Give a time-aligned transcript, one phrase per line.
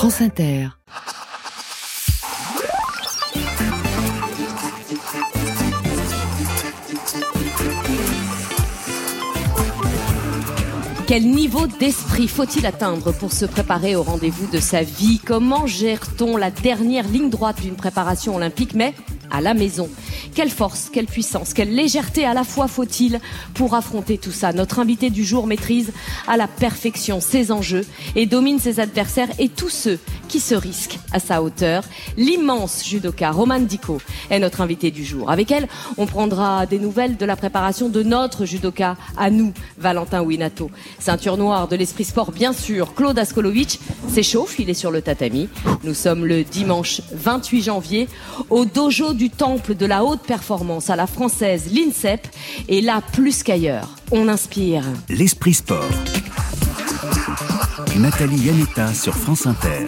[0.00, 0.22] France.
[11.06, 15.20] Quel niveau d'esprit faut-il atteindre pour se préparer au rendez-vous de sa vie?
[15.22, 18.94] Comment gère-t-on la dernière ligne droite d'une préparation olympique, mais
[19.30, 19.90] à la maison?
[20.34, 23.20] Quelle force, quelle puissance, quelle légèreté à la fois faut-il
[23.54, 25.92] pour affronter tout ça Notre invité du jour maîtrise
[26.26, 27.84] à la perfection ses enjeux
[28.16, 29.98] et domine ses adversaires et tous ceux
[30.28, 31.82] qui se risquent à sa hauteur.
[32.16, 34.00] L'immense judoka Roman Dico
[34.30, 35.30] est notre invité du jour.
[35.30, 40.22] Avec elle, on prendra des nouvelles de la préparation de notre judoka à nous, Valentin
[40.22, 40.70] Winato.
[40.98, 42.94] Ceinture noire de l'esprit sport, bien sûr.
[42.94, 45.48] Claude Askolovic s'échauffe, il est sur le tatami.
[45.84, 48.08] Nous sommes le dimanche 28 janvier
[48.50, 52.26] au dojo du temple de la haute performance à la française, l'INSEP.
[52.68, 54.82] Et là, plus qu'ailleurs, on inspire.
[55.08, 55.84] L'esprit sport.
[57.96, 59.84] Nathalie Yanetta sur France Inter.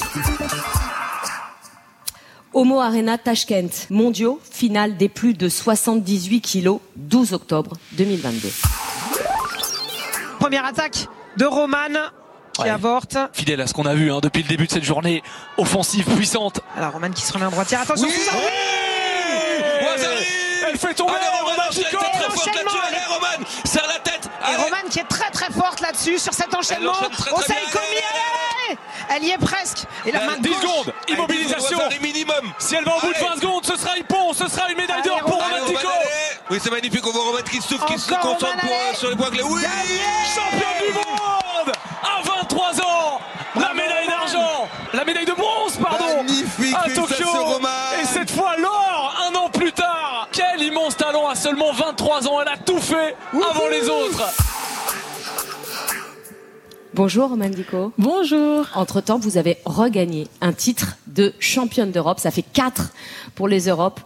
[2.55, 8.49] Homo Arena Tashkent, mondiaux, finale des plus de 78 kilos, 12 octobre 2022.
[10.39, 11.07] Première attaque
[11.39, 11.79] de Roman
[12.53, 12.69] qui Ouais.
[12.69, 13.17] avorte.
[13.33, 15.23] Fidèle à ce qu'on a vu hein, depuis le début de cette journée,
[15.57, 16.61] offensive puissante.
[16.77, 17.81] Alors Roman qui se remet en droitière.
[17.81, 18.15] Attention, Oui
[20.89, 22.79] fait tomber Allez, Roman, Roman elle est Dico très forte là-dessus.
[22.89, 23.05] allez.
[23.09, 24.29] Roman, serre la tête.
[24.51, 24.57] Et.
[24.57, 26.93] Roman qui est très très forte là-dessus sur cet enchaînement.
[26.93, 27.55] enchaîne très, très.
[27.73, 27.85] Komi,
[28.69, 28.79] allez
[29.11, 29.85] Elle y est presque.
[30.07, 30.61] Et la Allez, main de 10 gauche.
[30.61, 31.79] secondes, immobilisation.
[32.01, 32.53] Minimum.
[32.59, 33.27] Si elle va au bout de Allez.
[33.29, 35.45] 20 secondes, ce sera une pont, ce sera une médaille d'or pour Roman.
[35.65, 35.77] Allez.
[36.51, 37.07] Oui, c'est magnifique.
[37.07, 39.43] On voit Roman qui se, qui se concentre euh, sur les points clés.
[39.43, 39.63] Oui
[40.35, 41.42] Championne du monde
[51.93, 52.41] 23 ans.
[52.41, 54.23] Elle a tout fait avant les autres.
[56.95, 57.93] Bonjour Roman Dico.
[57.99, 58.67] Bonjour.
[58.75, 62.19] Entre-temps, vous avez regagné un titre de championne d'Europe.
[62.19, 62.93] Ça fait quatre
[63.35, 64.01] pour les Europes.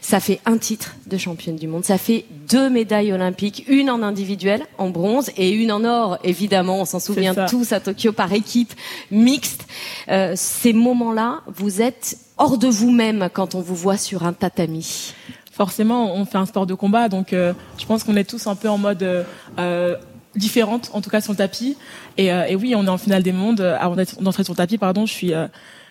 [0.00, 1.84] Ça fait un titre de championne du monde.
[1.84, 6.80] Ça fait deux médailles olympiques, une en individuel, en bronze, et une en or, évidemment.
[6.80, 8.72] On s'en souvient tous à Tokyo par équipe
[9.10, 9.66] mixte.
[10.08, 15.14] Euh, ces moments-là, vous êtes hors de vous-même quand on vous voit sur un tatami.
[15.52, 18.54] Forcément, on fait un sport de combat, donc euh, je pense qu'on est tous un
[18.56, 19.22] peu en mode euh,
[19.58, 19.96] euh,
[20.34, 21.76] différente, en tout cas sur le tapis.
[22.16, 23.60] Et, euh, et oui, on est en finale des mondes.
[23.60, 25.46] Avant d'être- d'entrer sur le tapis, pardon, je suis, euh,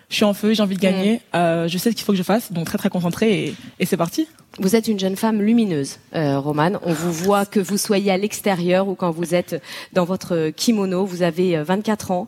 [0.08, 1.20] je suis en feu, j'ai envie de gagner.
[1.36, 3.86] Euh, je sais ce qu'il faut que je fasse, donc très très concentrée et, et
[3.86, 4.26] c'est parti.
[4.58, 6.78] Vous êtes une jeune femme lumineuse, euh, Romane.
[6.82, 9.62] On vous voit que vous soyez à l'extérieur ou quand vous êtes
[9.94, 11.06] dans votre kimono.
[11.06, 12.26] Vous avez euh, 24 ans.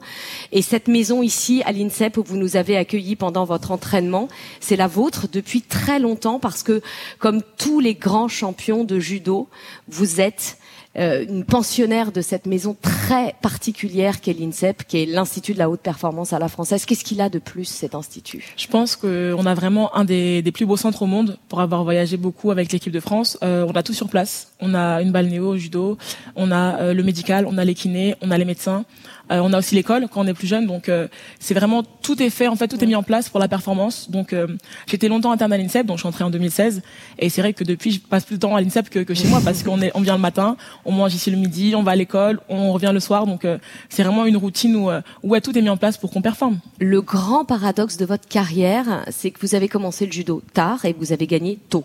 [0.51, 4.29] Et cette maison ici, à l'INSEP, où vous nous avez accueillis pendant votre entraînement,
[4.61, 6.81] c'est la vôtre depuis très longtemps parce que,
[7.19, 9.47] comme tous les grands champions de judo,
[9.89, 10.57] vous êtes
[10.97, 15.69] euh, une pensionnaire de cette maison très particulière qu'est l'INSEP, qui est l'Institut de la
[15.69, 16.85] haute performance à la française.
[16.85, 18.55] Qu'est-ce qu'il a de plus, cet institut?
[18.57, 22.17] Je pense qu'on a vraiment un des, plus beaux centres au monde pour avoir voyagé
[22.17, 23.39] beaucoup avec l'équipe de France.
[23.43, 24.53] Euh, on a tout sur place.
[24.61, 25.99] On a une balnéo au judo,
[26.37, 28.85] on a euh, le médical, on a les kinés, on a les médecins,
[29.31, 30.67] Euh, on a aussi l'école quand on est plus jeune.
[30.67, 31.09] Donc euh,
[31.39, 34.11] c'est vraiment tout est fait en fait, tout est mis en place pour la performance.
[34.11, 34.47] Donc euh,
[34.87, 36.83] j'étais longtemps interne à l'INSEP, donc je suis entrée en 2016.
[37.19, 39.29] Et c'est vrai que depuis je passe plus de temps à l'INSEP que, que chez
[39.29, 41.93] moi parce qu'on est on vient le matin, on mange ici le midi, on va
[41.93, 43.27] à l'école, on revient le soir.
[43.27, 43.59] Donc euh,
[43.89, 46.59] c'est vraiment une routine où, euh, où tout est mis en place pour qu'on performe.
[46.79, 50.95] Le grand paradoxe de votre carrière, c'est que vous avez commencé le judo tard et
[50.99, 51.85] vous avez gagné tôt.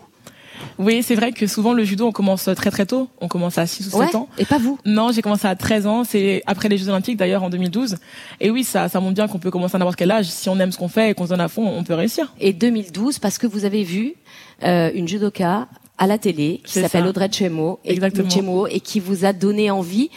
[0.78, 3.08] Oui, c'est vrai que souvent le judo, on commence très très tôt.
[3.20, 4.28] On commence à 6 ou 7 ans.
[4.38, 4.78] Et pas vous.
[4.84, 6.04] Non, j'ai commencé à 13 ans.
[6.04, 7.96] C'est après les Jeux Olympiques d'ailleurs en 2012.
[8.40, 10.26] Et oui, ça, ça montre bien qu'on peut commencer à n'importe quel âge.
[10.26, 12.32] Si on aime ce qu'on fait et qu'on se donne à fond, on peut réussir.
[12.40, 14.14] Et 2012 parce que vous avez vu
[14.62, 15.68] euh, une judoka
[16.00, 17.06] à la télé qui s'appelle.
[17.06, 18.30] Audrey Chemo et, Exactement.
[18.30, 20.10] Chemo et qui vous a donné envie.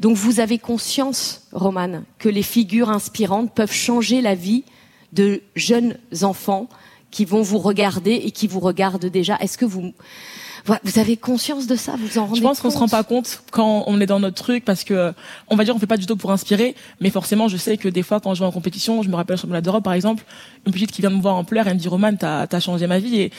[0.00, 4.64] Donc vous avez conscience, Romane, que les figures inspirantes peuvent changer la vie
[5.12, 6.68] de jeunes enfants
[7.16, 9.38] qui vont vous regarder et qui vous regardent déjà.
[9.40, 9.94] Est-ce que vous
[10.82, 11.94] vous avez conscience de ça?
[11.96, 14.34] Vous en rendez Je pense qu'on se rend pas compte quand on est dans notre
[14.36, 15.12] truc parce que euh,
[15.48, 17.88] on va dire on fait pas du judo pour inspirer, mais forcément je sais que
[17.88, 20.24] des fois quand je vais en compétition, je me rappelle le championnat d'Europe par exemple,
[20.66, 22.86] une petite qui vient me voir en pleurs, elle me dit Roman, t'as as changé
[22.86, 23.20] ma vie.
[23.20, 23.30] Et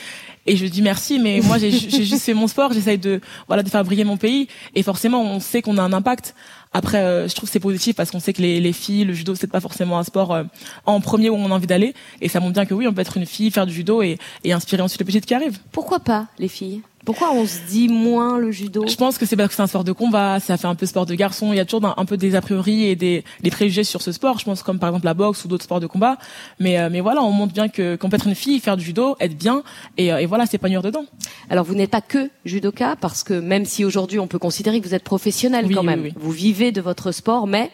[0.46, 3.62] et je dis merci, mais moi j'ai j'ai juste fait mon sport, j'essaye de voilà
[3.62, 4.48] de faire briller mon pays.
[4.74, 6.34] Et forcément on sait qu'on a un impact.
[6.72, 9.12] Après, euh, je trouve que c'est positif parce qu'on sait que les, les filles, le
[9.12, 10.44] judo, c'est pas forcément un sport euh,
[10.86, 11.94] en premier où on a envie d'aller.
[12.20, 14.18] Et ça montre bien que oui, on peut être une fille, faire du judo et,
[14.44, 15.58] et inspirer ensuite les petites qui arrivent.
[15.72, 16.82] Pourquoi pas, les filles?
[17.08, 19.66] Pourquoi on se dit moins le judo Je pense que c'est parce que c'est un
[19.66, 21.54] sport de combat, ça fait un peu sport de garçon.
[21.54, 24.12] Il y a toujours un, peu des a priori et des, des préjugés sur ce
[24.12, 24.38] sport.
[24.38, 26.18] Je pense comme par exemple la boxe ou d'autres sports de combat.
[26.60, 28.84] Mais euh, mais voilà, on montre bien que qu'on peut être une fille, faire du
[28.84, 29.62] judo, être bien
[29.96, 31.06] et, euh, et voilà, s'épanouir dedans.
[31.48, 34.86] Alors vous n'êtes pas que judoka parce que même si aujourd'hui on peut considérer que
[34.86, 36.12] vous êtes professionnel Oui, quand oui, même, oui.
[36.14, 37.70] vous vivez de votre sport, mais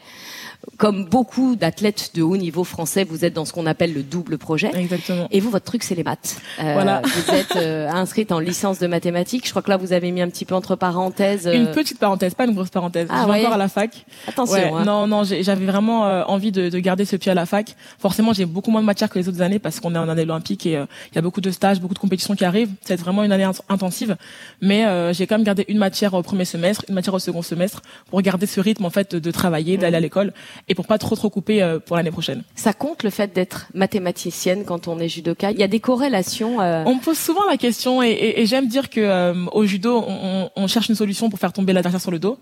[0.77, 4.39] comme beaucoup d'athlètes de haut niveau français, vous êtes dans ce qu'on appelle le double
[4.39, 4.71] projet.
[4.75, 5.29] Exactement.
[5.31, 6.37] Et vous, votre truc, c'est les maths.
[6.61, 7.03] Euh, Voilà.
[7.05, 9.45] Vous êtes euh, inscrite en licence de mathématiques.
[9.47, 11.47] Je crois que là, vous avez mis un petit peu entre parenthèses.
[11.47, 13.09] euh, Une petite parenthèse, pas une grosse parenthèse.
[13.11, 13.41] Ah je vais ouais.
[13.43, 14.05] encore à la fac.
[14.27, 14.55] Attention.
[14.55, 14.85] Ouais, hein.
[14.85, 17.77] Non, non, j'avais vraiment euh, envie de, de garder ce pied à la fac.
[17.99, 20.23] Forcément, j'ai beaucoup moins de matière que les autres années parce qu'on est en année
[20.23, 22.71] olympique et euh, il y a beaucoup de stages, beaucoup de compétitions qui arrivent.
[22.85, 24.17] C'est vraiment une année int- intensive.
[24.61, 27.43] Mais euh, j'ai quand même gardé une matière au premier semestre, une matière au second
[27.43, 30.33] semestre pour garder ce rythme en fait de, de travailler, d'aller à l'école
[30.69, 32.43] et pour pas trop trop couper euh, pour l'année prochaine.
[32.55, 35.51] Ça compte le fait d'être mathématicienne quand on est judoka?
[35.51, 36.61] Il y a des corrélations.
[36.61, 39.65] euh, On me pose souvent la question et, et- et j'aime dire que euh, au
[39.65, 42.39] judo, on, on cherche une solution pour faire tomber l'adversaire sur le dos.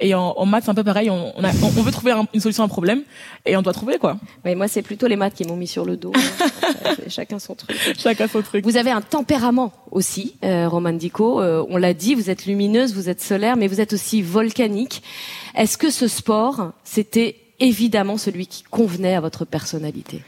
[0.00, 1.10] Et en, en maths, c'est un peu pareil.
[1.10, 3.02] On, on, a- on- veut trouver un- une solution à un problème
[3.44, 4.16] et on doit trouver quoi.
[4.44, 6.12] Mais moi, c'est plutôt les maths qui m'ont mis sur le dos.
[6.14, 7.76] Euh, Chacun son truc.
[7.98, 8.64] Chacun son truc.
[8.64, 11.40] Vous avez un tempérament aussi, euh, Roman Dico.
[11.40, 15.02] Euh, on l'a dit, vous êtes lumineuse, vous êtes solaire, mais vous êtes aussi volcanique.
[15.54, 20.22] Est-ce que ce sport, c'était évidemment celui qui convenait à votre personnalité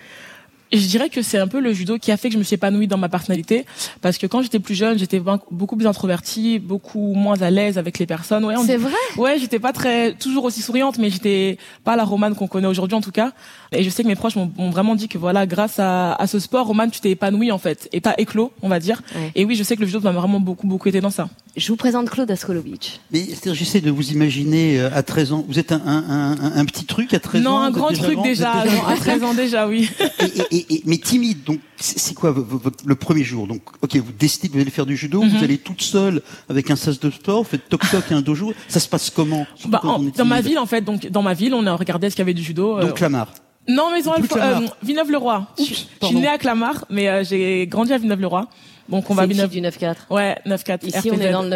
[0.73, 2.55] je dirais que c'est un peu le judo qui a fait que je me suis
[2.55, 3.65] épanouie dans ma personnalité
[4.01, 5.21] parce que quand j'étais plus jeune, j'étais
[5.51, 8.45] beaucoup plus introvertie, beaucoup moins à l'aise avec les personnes.
[8.45, 12.05] Ouais, C'est dit- vrai Ouais, j'étais pas très toujours aussi souriante, mais j'étais pas la
[12.05, 13.33] Romane qu'on connaît aujourd'hui en tout cas.
[13.73, 16.39] Et je sais que mes proches m'ont vraiment dit que voilà, grâce à, à ce
[16.39, 19.03] sport, Romane, tu t'es épanouie en fait, et pas éclos, on va dire.
[19.15, 19.33] Ouais.
[19.35, 21.29] Et oui, je sais que le judo m'a vraiment beaucoup beaucoup aidé dans ça.
[21.57, 23.01] Je vous présente Claude Askolovic.
[23.11, 25.45] Mais c'est-à-dire, j'essaie de vous imaginer euh, à 13 ans.
[25.49, 27.59] Vous êtes un, un, un, un petit truc à 13 non, ans?
[27.63, 29.91] un vous êtes grand truc déjà, déjà non, à 13 ans déjà, oui.
[30.21, 31.45] et, et, et- mais timide.
[31.45, 34.87] Donc, c'est quoi votre- le premier jour Donc, ok, vous décidez que vous allez faire
[34.87, 35.23] du judo.
[35.23, 35.29] Mhm.
[35.37, 37.43] Vous allez toute seule avec un sas de sport.
[37.43, 38.53] Vous faites toc toc et un dojo.
[38.69, 41.55] Ça se passe comment Bah, en- dans ma ville en fait, donc dans ma ville,
[41.55, 42.79] on a regardé ce qu'il y avait du judo.
[42.79, 43.33] euh, Donc Clamart.
[43.69, 44.61] Non, mais euh.
[44.83, 45.47] Villeneuve-le-Roi.
[45.59, 48.49] Je suis née à Clamart, mais euh, j'ai grandi à Villeneuve-le-Roi.
[48.89, 49.95] Donc on va fille du 9-4.
[50.11, 50.87] Ouais, 9-4.
[50.87, 51.23] Ici, on RTZ.
[51.23, 51.55] est dans le 9-4,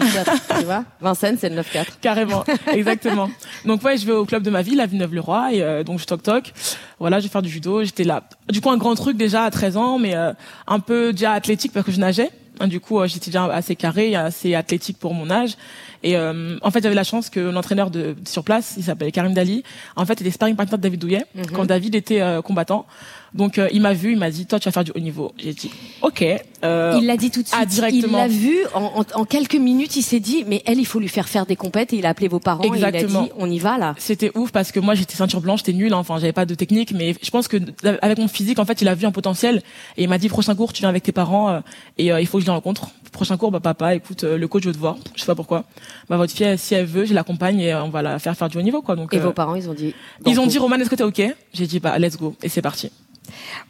[0.59, 1.87] tu vois Vincennes, c'est le 9-4.
[2.01, 3.31] Carrément, exactement.
[3.65, 6.05] Donc ouais, je vais au club de ma ville à Villeneuve-le-Roi et euh, donc je
[6.05, 6.53] toc toc.
[7.01, 7.83] Voilà, je vais faire du judo.
[7.85, 8.25] J'étais là.
[8.49, 10.33] Du coup, un grand truc déjà à 13 ans, mais euh,
[10.67, 12.31] un peu déjà athlétique parce que je nageais.
[12.61, 15.57] Hein, Du coup, euh, j'étais déjà assez carré, assez athlétique pour mon âge.
[16.03, 19.33] Et euh, en fait, j'avais la chance que l'entraîneur de sur place, il s'appelait Karim
[19.35, 19.63] Dali.
[19.97, 21.25] En fait, il était sparring partner de David Douillet
[21.55, 22.87] quand David était euh, combattant.
[23.35, 25.33] Donc, euh, il m'a vu, il m'a dit, toi, tu vas faire du haut niveau.
[25.39, 25.71] J'ai dit,
[26.03, 26.25] ok.
[26.65, 27.59] Euh, Il l'a dit tout de suite.
[27.61, 28.19] ah, directement.
[28.19, 29.97] Il l'a vu en, en- en quelques minutes.
[29.97, 31.93] Il s'est dit, mais elle, il faut lui faire faire des compètes.
[31.93, 33.95] Et il a appelé vos parents et il a dit, on y va là.
[33.99, 35.99] C'était ouf parce que moi j'étais ceinture blanche, j'étais nulle, hein.
[35.99, 37.57] enfin j'avais pas de technique, mais je pense que
[38.03, 39.63] avec mon physique en fait il a vu un potentiel
[39.97, 41.61] et il m'a dit prochain cours tu viens avec tes parents euh,
[41.99, 42.89] et euh, il faut que je les rencontre.
[43.13, 45.65] Prochain cours bah papa écoute euh, le coach veut te voir, je sais pas pourquoi.
[46.09, 48.49] Bah votre fille si elle veut je l'accompagne et euh, on va la faire faire
[48.49, 49.13] du haut niveau quoi donc.
[49.15, 49.95] Et vos parents, ils ont dit.
[50.27, 51.23] ils ont dit Roman est-ce que t'es ok?
[51.53, 52.91] J'ai dit bah let's go et c'est parti.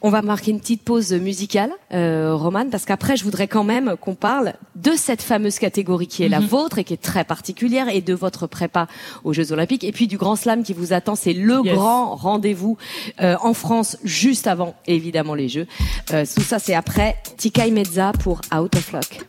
[0.01, 3.95] On va marquer une petite pause musicale, euh, Roman, parce qu'après, je voudrais quand même
[3.99, 7.87] qu'on parle de cette fameuse catégorie qui est la vôtre et qui est très particulière
[7.89, 8.87] et de votre prépa
[9.23, 11.15] aux Jeux Olympiques et puis du Grand Slam qui vous attend.
[11.15, 11.75] C'est le Yes.
[11.75, 12.77] grand rendez-vous
[13.21, 15.67] euh, en France juste avant, évidemment, les Jeux.
[16.13, 19.25] Euh, tout ça, c'est après Tikai Mezza pour Out of Luck.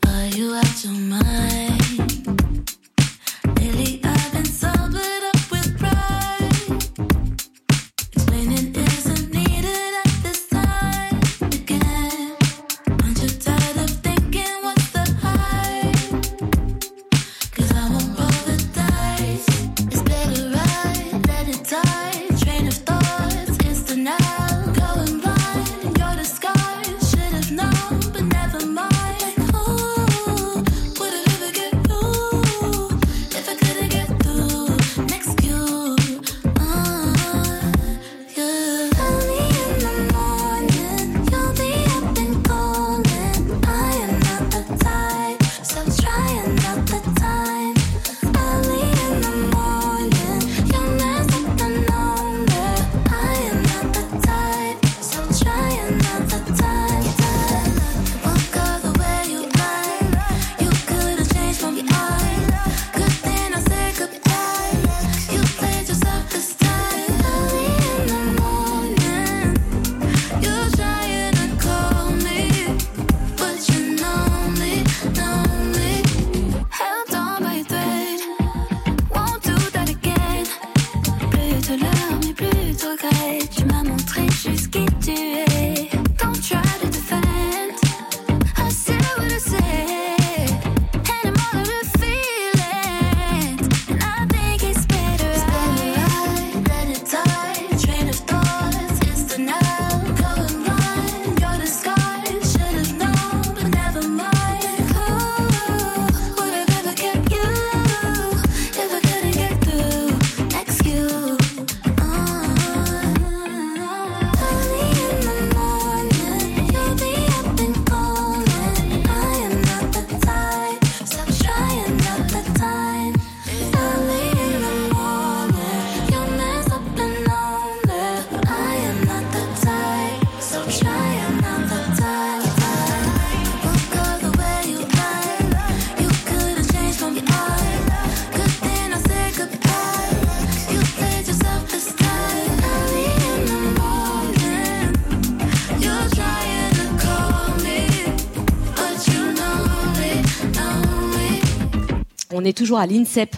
[152.44, 153.36] On est toujours à l'INSEP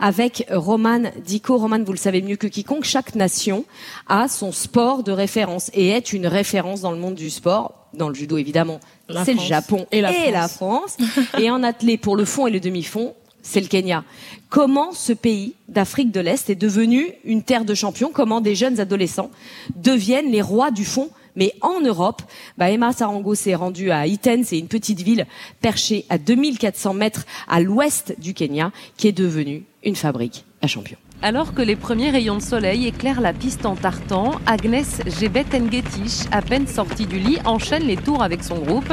[0.00, 1.58] avec Roman Dico.
[1.58, 3.66] Roman, vous le savez mieux que quiconque, chaque nation
[4.08, 7.88] a son sport de référence et est une référence dans le monde du sport.
[7.92, 9.46] Dans le judo, évidemment, c'est le France.
[9.46, 10.96] Japon Et la la France.
[11.38, 14.04] et en athlé pour le fond et le demi-fond, c'est le Kenya.
[14.48, 18.10] Comment ce pays d'Afrique de l'Est est devenu une terre de champions?
[18.10, 19.30] Comment des jeunes adolescents
[19.74, 22.22] deviennent les rois du fond mais en Europe,
[22.58, 25.26] bah Emma Sarango s'est rendue à Iten, c'est une petite ville
[25.60, 30.98] perchée à 2400 mètres à l'ouest du Kenya, qui est devenue une fabrique à champions.
[31.22, 36.42] Alors que les premiers rayons de soleil éclairent la piste en tartan, Agnès Gebet-Ngetich, à
[36.42, 38.92] peine sortie du lit, enchaîne les tours avec son groupe.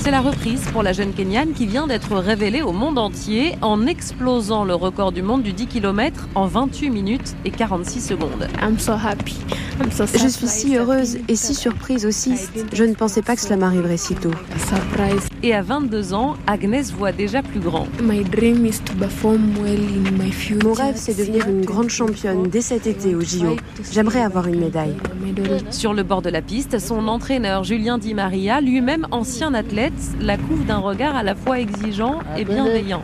[0.00, 3.86] C'est la reprise pour la jeune Kenyane qui vient d'être révélée au monde entier en
[3.86, 8.46] explosant le record du monde du 10 km en 28 minutes et 46 secondes.
[10.14, 12.34] Je suis si heureuse et si surprise aussi.
[12.72, 14.30] Je ne pensais pas que cela m'arriverait si tôt.
[15.42, 17.88] Et à 22 ans, Agnès voit déjà plus grand.
[20.64, 23.56] Mon rêve, c'est devenir une grande championne dès cet été au JO.
[23.92, 24.94] J'aimerais avoir une médaille.
[25.70, 30.36] Sur le bord de la piste, son entraîneur Julien Di Maria, lui-même ancien athlète, la
[30.36, 33.02] couvre d'un regard à la fois exigeant et bienveillant.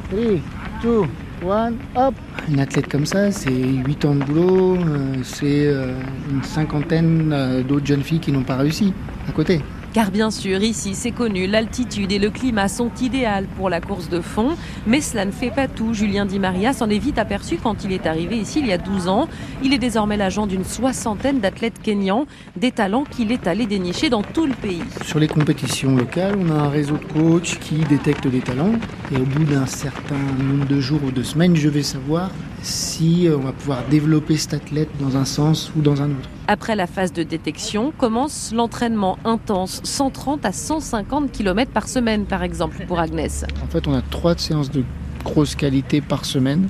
[2.48, 5.92] Une athlète comme ça, c'est 8 ans de boulot, euh, c'est euh,
[6.30, 8.92] une cinquantaine euh, d'autres jeunes filles qui n'ont pas réussi
[9.28, 9.60] à côté.
[9.96, 14.10] Car bien sûr, ici, c'est connu, l'altitude et le climat sont idéaux pour la course
[14.10, 14.50] de fond,
[14.86, 15.94] mais cela ne fait pas tout.
[15.94, 18.76] Julien Di Maria s'en est vite aperçu quand il est arrivé ici il y a
[18.76, 19.26] 12 ans.
[19.62, 22.26] Il est désormais l'agent d'une soixantaine d'athlètes kenyans,
[22.58, 24.82] des talents qu'il est allé dénicher dans tout le pays.
[25.02, 28.74] Sur les compétitions locales, on a un réseau de coachs qui détectent les talents
[29.14, 32.30] et au bout d'un certain nombre de jours ou de semaines, je vais savoir
[32.62, 36.28] si euh, on va pouvoir développer cet athlète dans un sens ou dans un autre.
[36.48, 42.42] Après la phase de détection, commence l'entraînement intense, 130 à 150 km par semaine par
[42.42, 43.44] exemple pour Agnès.
[43.62, 44.84] En fait, on a trois séances de
[45.24, 46.68] grosse qualité par semaine.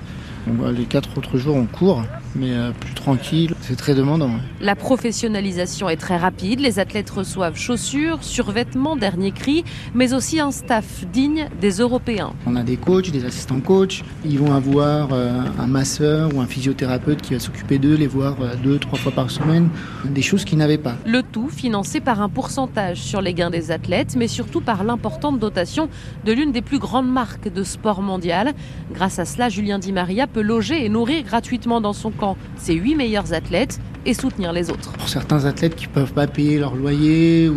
[0.48, 2.02] On va les quatre autres jours, on court,
[2.36, 3.54] mais euh, plus tranquille.
[3.68, 4.26] C'est très demandant.
[4.28, 4.40] ouais.
[4.60, 10.52] La professionnalisation est très rapide, les athlètes reçoivent chaussures, survêtements, dernier cri, mais aussi un
[10.52, 12.32] staff digne des Européens.
[12.46, 14.04] On a des coachs, des assistants coachs.
[14.24, 18.36] Ils vont avoir euh, un masseur ou un physiothérapeute qui va s'occuper d'eux, les voir
[18.40, 19.68] euh, deux, trois fois par semaine.
[20.04, 20.94] Des choses qu'ils n'avaient pas.
[21.04, 25.40] Le tout financé par un pourcentage sur les gains des athlètes, mais surtout par l'importante
[25.40, 25.88] dotation
[26.24, 28.54] de l'une des plus grandes marques de sport mondial.
[28.92, 32.74] Grâce à cela, Julien Di Maria peut loger et nourrir gratuitement dans son camp ses
[32.74, 33.55] huit meilleurs athlètes
[34.04, 34.92] et soutenir les autres.
[34.92, 37.56] Pour certains athlètes qui peuvent pas payer leur loyer ou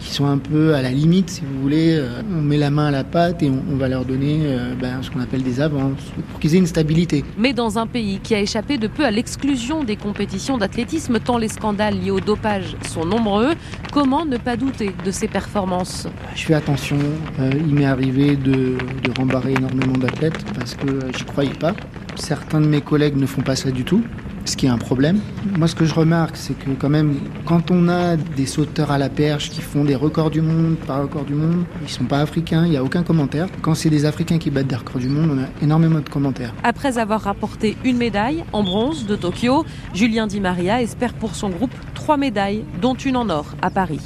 [0.00, 2.86] qui sont un peu à la limite, si vous voulez, euh, on met la main
[2.86, 5.60] à la pâte et on, on va leur donner euh, ben, ce qu'on appelle des
[5.60, 5.98] avances
[6.30, 7.24] pour qu'ils aient une stabilité.
[7.36, 11.36] Mais dans un pays qui a échappé de peu à l'exclusion des compétitions d'athlétisme, tant
[11.36, 13.54] les scandales liés au dopage sont nombreux,
[13.92, 16.06] comment ne pas douter de ses performances?
[16.36, 16.98] Je fais attention,
[17.40, 21.74] euh, il m'est arrivé de, de rembarrer énormément d'athlètes parce que euh, j'y croyais pas.
[22.18, 24.02] Certains de mes collègues ne font pas ça du tout,
[24.44, 25.20] ce qui est un problème.
[25.56, 27.14] Moi, ce que je remarque, c'est que quand même,
[27.46, 31.02] quand on a des sauteurs à la perche qui font des records du monde par
[31.02, 33.46] record du monde, ils sont pas africains, il n'y a aucun commentaire.
[33.62, 36.52] Quand c'est des Africains qui battent des records du monde, on a énormément de commentaires.
[36.64, 41.50] Après avoir rapporté une médaille en bronze de Tokyo, Julien Di Maria espère pour son
[41.50, 44.00] groupe trois médailles, dont une en or à Paris.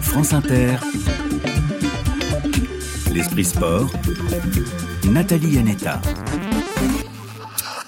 [0.00, 0.76] France Inter.
[3.12, 3.90] L'esprit sport.
[5.10, 6.00] Nathalie Yanetta.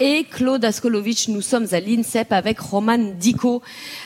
[0.01, 3.63] Et Claude Askolovitch, nous sommes à l'INSEP avec Roman Dico,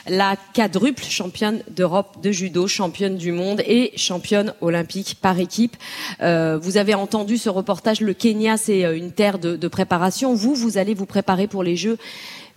[0.07, 5.75] la quadruple championne d'Europe de judo, championne du monde et championne olympique par équipe.
[6.21, 10.35] Euh, vous avez entendu ce reportage, le Kenya, c'est euh, une terre de, de préparation.
[10.35, 11.97] Vous, vous allez vous préparer pour les Jeux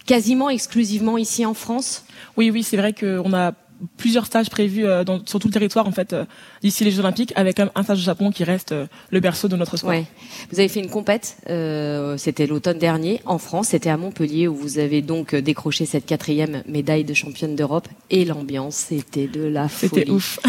[0.05, 2.05] quasiment exclusivement ici en France?
[2.37, 3.53] Oui, oui, c'est vrai qu'on a
[3.97, 6.25] plusieurs stages prévus euh, dans, sur tout le territoire en fait euh,
[6.63, 9.21] d'ici les Jeux Olympiques, avec quand même un stage au Japon qui reste euh, le
[9.21, 9.91] berceau de notre sport.
[9.91, 10.05] Ouais.
[10.51, 14.55] Vous avez fait une compète, euh, c'était l'automne dernier en France, c'était à Montpellier où
[14.55, 19.69] vous avez donc décroché cette quatrième médaille de championne d'Europe et l'ambiance c'était de la
[19.69, 19.91] folie.
[19.95, 20.39] C'était ouf.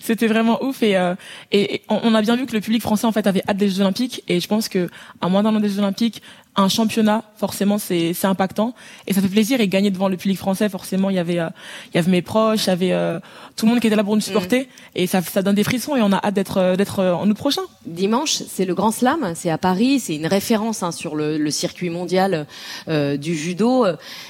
[0.00, 1.14] C'était vraiment ouf et, euh,
[1.50, 3.80] et on a bien vu que le public français en fait avait hâte des Jeux
[3.80, 4.90] Olympiques et je pense que
[5.22, 6.22] à moins d'un an des Jeux Olympiques,
[6.56, 8.74] un championnat forcément c'est c'est impactant
[9.06, 11.48] et ça fait plaisir et gagner devant le public français forcément il y avait euh,
[11.92, 13.18] il y avait mes proches, il y avait euh,
[13.56, 15.96] tout le monde qui était là pour nous supporter et ça ça donne des frissons
[15.96, 17.62] et on a hâte d'être euh, d'être euh, en août prochain.
[17.86, 21.50] Dimanche, c'est le Grand Slam, c'est à Paris, c'est une référence hein, sur le, le
[21.50, 22.46] circuit mondial
[22.88, 23.86] euh, du judo.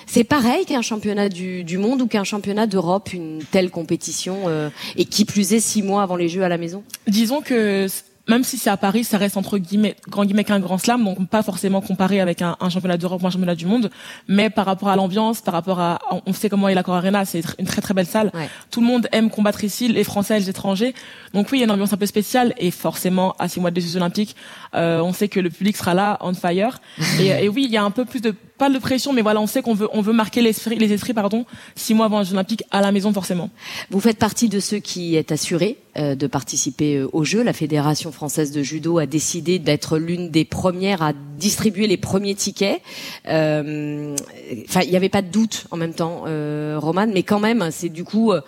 [0.07, 4.71] C'est pareil qu'un championnat du, du monde ou qu'un championnat d'Europe, une telle compétition, euh,
[4.97, 6.83] et qui plus est six mois avant les Jeux à la maison?
[7.07, 7.87] Disons que
[8.29, 11.29] même si c'est à Paris, ça reste entre guillemets, grand guillemets qu'un grand slam, donc
[11.29, 13.91] pas forcément comparé avec un, un championnat d'Europe ou un championnat du monde,
[14.29, 17.43] mais par rapport à l'ambiance, par rapport à, on sait comment est l'accord Arena, c'est
[17.59, 18.33] une très très belle salle.
[18.71, 20.95] Tout le monde aime combattre ici, les Français, les étrangers.
[21.35, 23.71] Donc oui, il y a une ambiance un peu spéciale et forcément à six mois
[23.71, 24.37] des Jeux Olympiques,
[24.75, 26.81] euh, on sait que le public sera là, on fire.
[27.21, 29.41] et, et oui, il y a un peu plus de pas de pression, mais voilà,
[29.41, 31.45] on sait qu'on veut on veut marquer les esprits, pardon,
[31.75, 33.51] six mois avant les Jeux Olympiques à la maison forcément.
[33.91, 37.43] Vous faites partie de ceux qui est assuré euh, de participer euh, aux Jeux.
[37.43, 42.35] La Fédération française de judo a décidé d'être l'une des premières à distribuer les premiers
[42.35, 42.81] tickets.
[43.29, 44.15] Euh,
[44.69, 47.69] Enfin, il n'y avait pas de doute en même temps, euh, Roman, mais quand même,
[47.71, 48.41] c'est du coup euh,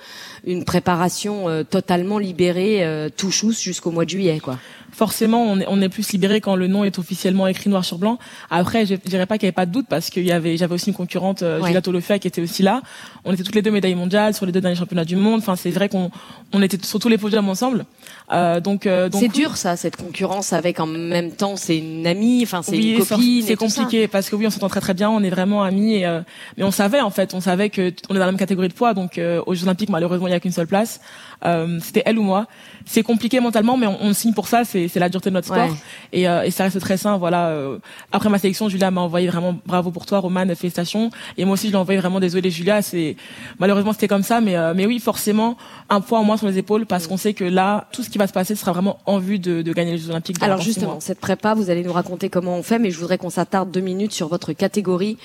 [0.44, 4.58] une préparation totalement libérée, tout chousse jusqu'au mois de juillet, quoi.
[4.96, 7.98] Forcément on est, on est plus libéré quand le nom est officiellement écrit noir sur
[7.98, 8.18] blanc.
[8.50, 10.74] Après, je dirais pas qu'il y avait pas de doute parce qu'il y avait, j'avais
[10.74, 11.66] aussi une concurrente, euh, Ouais.
[11.68, 12.80] Julia Tolofea, qui était aussi là.
[13.24, 15.40] On était toutes les deux médailles mondiales sur les deux derniers championnats du monde.
[15.40, 16.10] Enfin, c'est vrai qu'on
[16.52, 17.84] on était sur tous les podiums ensemble.
[18.32, 22.06] Euh, donc, euh, donc C'est dur ça, cette concurrence avec en même temps c'est une
[22.06, 23.42] amie, enfin c'est Oui, une copine.
[23.42, 23.56] C'est ça.
[23.56, 25.94] compliqué parce que oui, on s'entend très très bien, on est vraiment amis.
[25.96, 26.20] Et, euh,
[26.56, 28.72] mais on savait en fait, on savait que on est dans la même catégorie de
[28.74, 28.94] poids.
[28.94, 31.00] Donc euh, aux Jeux Olympiques, malheureusement, il y a qu'une seule place.
[31.44, 32.46] Euh, C'était elle ou moi.
[32.86, 34.64] C'est compliqué mentalement, mais on, on signe pour ça.
[34.64, 35.68] C'est c'est la dureté de notre sport.
[35.68, 35.76] Ouais.
[36.12, 37.16] Et, euh, et ça reste très sain.
[37.16, 37.48] Voilà.
[37.48, 37.78] euh,
[38.12, 41.10] après ma sélection, Julia m'a envoyé vraiment bravo pour toi, Roman, félicitations.
[41.36, 42.82] Et moi aussi, je l'ai envoyé vraiment désolé, Julia.
[42.82, 43.16] C'est
[43.58, 45.56] malheureusement c'était comme ça, mais euh, mais oui, forcément
[45.88, 48.18] un poids en moins sur les épaules parce qu'on sait que là, tout ce qui
[48.18, 50.42] va se passer sera vraiment en vue de, de gagner les Jeux Olympiques.
[50.42, 53.30] Alors justement, cette prépa, vous allez nous raconter comment on fait, mais je voudrais qu'on
[53.30, 55.18] s'attarde deux minutes sur votre catégorie.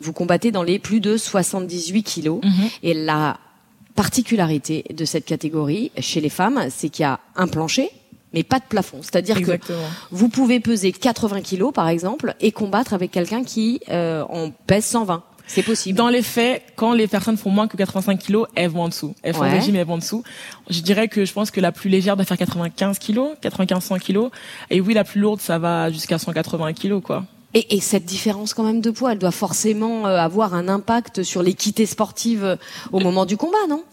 [0.00, 2.40] Vous combattez dans les plus de 78 kilos.
[2.42, 2.68] Mhm.
[2.82, 3.38] Et la
[3.94, 7.90] particularité de cette catégorie chez les femmes, c'est qu'il y a un plancher,
[8.34, 8.98] mais pas de plafond.
[9.00, 9.58] C'est-à-dire que
[10.10, 14.84] vous pouvez peser 80 kilos, par exemple, et combattre avec quelqu'un qui euh, en pèse
[14.84, 15.22] 120.
[15.46, 15.96] C'est possible.
[15.98, 19.14] Dans les faits, quand les personnes font moins que 85 kilos, elles vont en dessous.
[19.22, 19.50] Elles font Ouais.
[19.50, 20.22] régime, elles vont en dessous.
[20.70, 24.30] Je dirais que je pense que la plus légère doit faire 95 kilos, 95-100 kilos.
[24.70, 27.24] Et oui, la plus lourde, ça va jusqu'à 180 kilos, quoi.
[27.52, 31.22] Et, et cette différence quand même de poids, elle doit forcément euh, avoir un impact
[31.22, 32.56] sur l'équité sportive euh,
[32.90, 33.84] au moment du combat, non?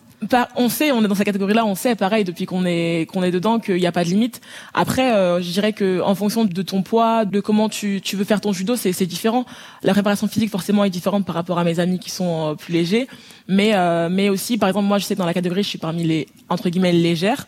[0.55, 3.31] On sait, on est dans cette catégorie-là, on sait, pareil, depuis qu'on est qu'on est
[3.31, 4.41] dedans, qu'il n'y a pas de limite.
[4.73, 8.23] Après, euh, je dirais que en fonction de ton poids, de comment tu, tu veux
[8.23, 9.45] faire ton judo, c'est c'est différent.
[9.83, 12.73] La préparation physique forcément est différente par rapport à mes amis qui sont euh, plus
[12.73, 13.07] légers,
[13.47, 15.79] mais euh, mais aussi, par exemple, moi, je sais que dans la catégorie, je suis
[15.79, 17.47] parmi les entre guillemets légères.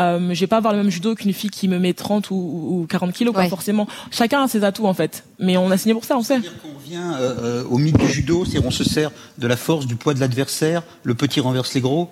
[0.00, 2.34] Euh, je vais pas avoir le même judo qu'une fille qui me met 30 ou,
[2.34, 3.86] ou 40 kilos, quoi, forcément.
[4.10, 6.40] Chacun a ses atouts en fait, mais on a signé pour ça, on sait.
[6.64, 9.86] On vient euh, euh, au mythe du judo, c'est on se sert de la force,
[9.86, 12.10] du poids de l'adversaire, le petit renverse les gros.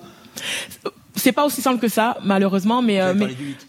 [1.14, 3.27] C'est pas aussi simple que ça, malheureusement, mais, euh, mais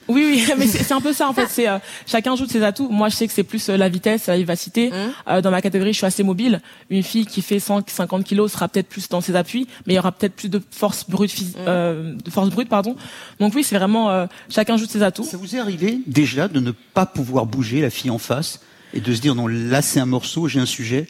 [0.08, 1.48] oui, oui, mais c'est un peu ça en fait.
[1.50, 2.90] C'est euh, chacun joue de ses atouts.
[2.90, 4.90] Moi, je sais que c'est plus euh, la vitesse, la vivacité.
[4.90, 4.94] Mmh.
[5.28, 6.62] Euh, dans ma catégorie, je suis assez mobile.
[6.90, 10.00] Une fille qui fait 150 kilos sera peut-être plus dans ses appuis, mais il y
[10.00, 11.56] aura peut-être plus de force brute, Mmh.
[11.68, 12.96] euh, de force brute, pardon.
[13.40, 15.24] Donc oui, c'est vraiment euh, chacun joue de ses atouts.
[15.24, 18.60] Ça vous est arrivé déjà de ne pas pouvoir bouger la fille en face
[18.94, 21.08] et de se dire non là c'est un morceau, j'ai un sujet?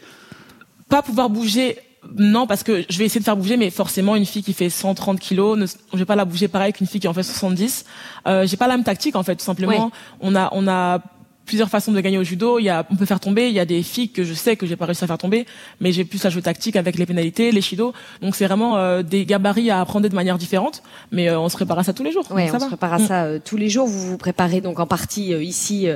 [0.88, 1.78] pas pouvoir bouger
[2.16, 4.70] non parce que je vais essayer de faire bouger mais forcément une fille qui fait
[4.70, 7.84] 130 kilos ne, je vais pas la bouger pareil qu'une fille qui en fait 70
[8.26, 9.90] euh, j'ai pas la même tactique en fait tout simplement Ouais.
[10.20, 11.00] on a on a
[11.46, 13.60] plusieurs façons de gagner au judo il y a on peut faire tomber il y
[13.60, 15.44] a des filles que je sais que j'ai pas réussi à faire tomber
[15.78, 19.02] mais j'ai plus à jouer tactique avec les pénalités les shido donc c'est vraiment euh,
[19.02, 22.02] des gabarits à apprendre de manière différente mais euh, on se prépare à ça tous
[22.02, 23.06] les jours Ouais, ça on se prépare à Mm.
[23.06, 23.86] ça euh, tous les jours.
[23.86, 25.86] Vous vous préparez donc en partie euh, ici,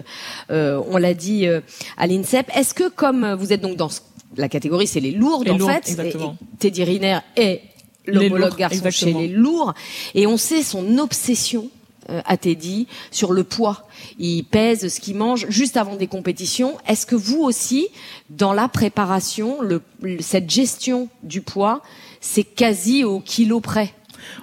[0.50, 1.60] euh, on l'a dit euh,
[1.96, 2.50] à l'INSEP.
[2.54, 4.00] Est-ce que comme vous êtes donc dans ce-
[4.36, 6.36] la catégorie, c'est les lourdes Les en lourdes, fait, exactement.
[6.40, 7.62] et- et Teddy Riner est
[8.06, 9.20] l'homologue garçon exactement.
[9.20, 9.74] chez les lourds,
[10.14, 11.70] et on sait son obsession
[12.10, 13.86] euh, à Teddy sur le poids.
[14.18, 16.78] Il pèse ce qu'il mange juste avant des compétitions.
[16.86, 17.88] Est-ce que vous aussi,
[18.30, 19.82] dans la préparation, le-
[20.20, 21.82] cette gestion du poids,
[22.22, 23.92] c'est quasi au kilo près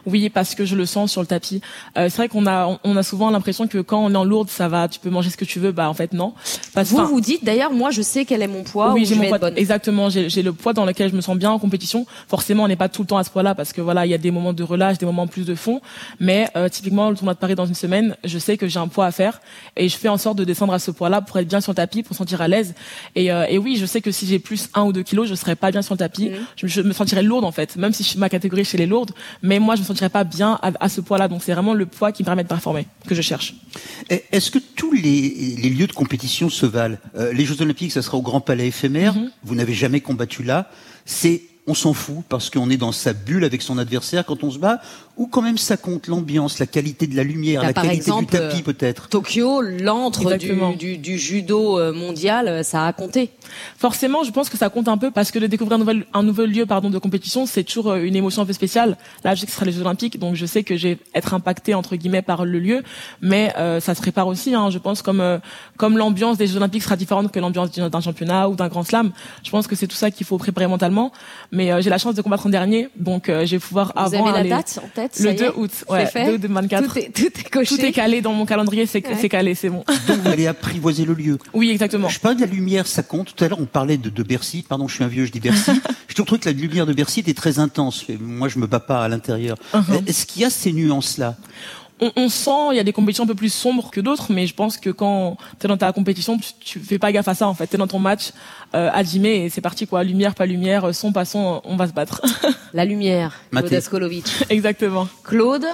[0.06, 1.62] Oui, parce que je le sens sur le tapis.
[1.98, 4.50] Euh, c'est vrai qu'on a on, a souvent l'impression que quand on est en lourde,
[4.50, 5.72] ça va, tu peux manger ce que tu veux.
[5.72, 6.34] Bah en fait non.
[6.74, 9.16] Parce, Vous vous dites d'ailleurs, moi je sais quel est mon poids oui, ou j'ai
[9.16, 9.52] mon poids.
[9.56, 12.06] Exactement, j'ai le poids dans lequel je me sens bien en compétition.
[12.28, 14.14] Forcément, on n'est pas tout le temps à ce poids-là parce que voilà, il y
[14.14, 15.82] a des moments de relâche, des moments plus de fond.
[16.20, 18.88] Mais euh, typiquement, le tournoi de Paris dans une semaine, je sais que j'ai un
[18.88, 19.42] poids à faire
[19.76, 21.76] et je fais en sorte de descendre à ce poids-là pour être bien sur le
[21.76, 22.74] tapis, pour me sentir à l'aise.
[23.16, 25.36] Et, euh, et oui, je sais que si j'ai plus un ou deux kilos, je
[25.36, 26.30] serais pas bien sur le tapis.
[26.30, 26.36] Mhm.
[26.58, 29.12] Je, je me sentirais lourde en fait, même si je- ma catégorie chez les lourdes.
[29.42, 31.28] Mais moi, je me sentirais pas bien à, à ce poids-là.
[31.28, 33.56] Donc c'est vraiment le poids qui me permet de performer que je cherche.
[34.10, 36.98] Est-ce que tous les, les lieux de compétition se valent?
[37.18, 39.16] Euh, Les Jeux Olympiques, ça sera au Grand Palais éphémère.
[39.16, 39.32] Mhm.
[39.44, 40.70] Vous n'avez jamais combattu là.
[41.06, 44.52] C'est on s'en fout parce qu'on est dans sa bulle avec son adversaire quand on
[44.52, 44.82] se bat
[45.18, 48.38] ou quand même ça compte l'ambiance, la qualité de la lumière, la qualité exemple, du
[48.38, 49.08] tapis peut-être.
[49.08, 53.32] Tokyo, l'antre du, du, du judo euh, mondial, euh, ça a compté.
[53.78, 56.24] Forcément, je pense que ça compte un peu parce que de découvrir un nouvel, un
[56.24, 58.98] nouvel lieu pardon, de compétition, c'est toujours euh, une émotion un peu spéciale.
[59.24, 60.98] Là, je sais que ce sera les Jeux Olympiques, donc je sais que je vais
[61.14, 62.84] être impacté entre guillemets par le lieu,
[63.22, 64.54] mais euh, ça se prépare aussi.
[64.54, 65.40] Hein, je pense comme euh,
[65.78, 69.12] comme l'ambiance des Jeux Olympiques sera différente que l'ambiance d'un championnat ou d'un Grand Slam.
[69.44, 71.12] Je pense que c'est tout ça qu'il faut préparer mentalement.
[71.56, 74.02] Mais euh, j'ai la chance de combattre en dernier, donc euh, je vais pouvoir Vous
[74.16, 76.38] avant avez la aller- date en tête le y 2 est août, ouais, fait 2
[76.38, 76.84] de 24.
[76.86, 77.76] Tout est, tout est coché.
[77.78, 79.30] Tout est calé dans mon calendrier, c'est Ouais.
[79.30, 79.84] calé, c'est bon.
[80.08, 81.38] Donc vous allez apprivoiser le lieu.
[81.54, 82.10] Oui, exactement.
[82.10, 83.34] Je parle de la lumière, ça compte.
[83.34, 84.66] Tout à l'heure, on parlait de, de Bercy.
[84.68, 85.72] Pardon, je suis un vieux, je dis Bercy.
[86.08, 88.06] je trouve que la lumière de Bercy était très intense.
[88.20, 89.58] Moi, je me bats pas à l'intérieur.
[89.74, 90.06] Uh-huh.
[90.08, 91.36] Est-ce qu'il y a ces nuances-là?
[92.02, 94.48] On, on sent, il y a des compétitions un peu plus sombres que d'autres, mais
[94.48, 97.48] je pense que quand t'es dans ta compétition, tu, tu fais pas gaffe à ça
[97.48, 97.68] en fait.
[97.68, 98.32] T'es dans ton match,
[98.76, 98.92] euh,
[99.24, 100.04] et c'est parti quoi.
[100.04, 102.22] Lumière, pas lumière, son, pas son, on va se battre.
[102.74, 103.70] La lumière, Claude.
[104.50, 105.08] Exactement.
[105.24, 105.66] Claude,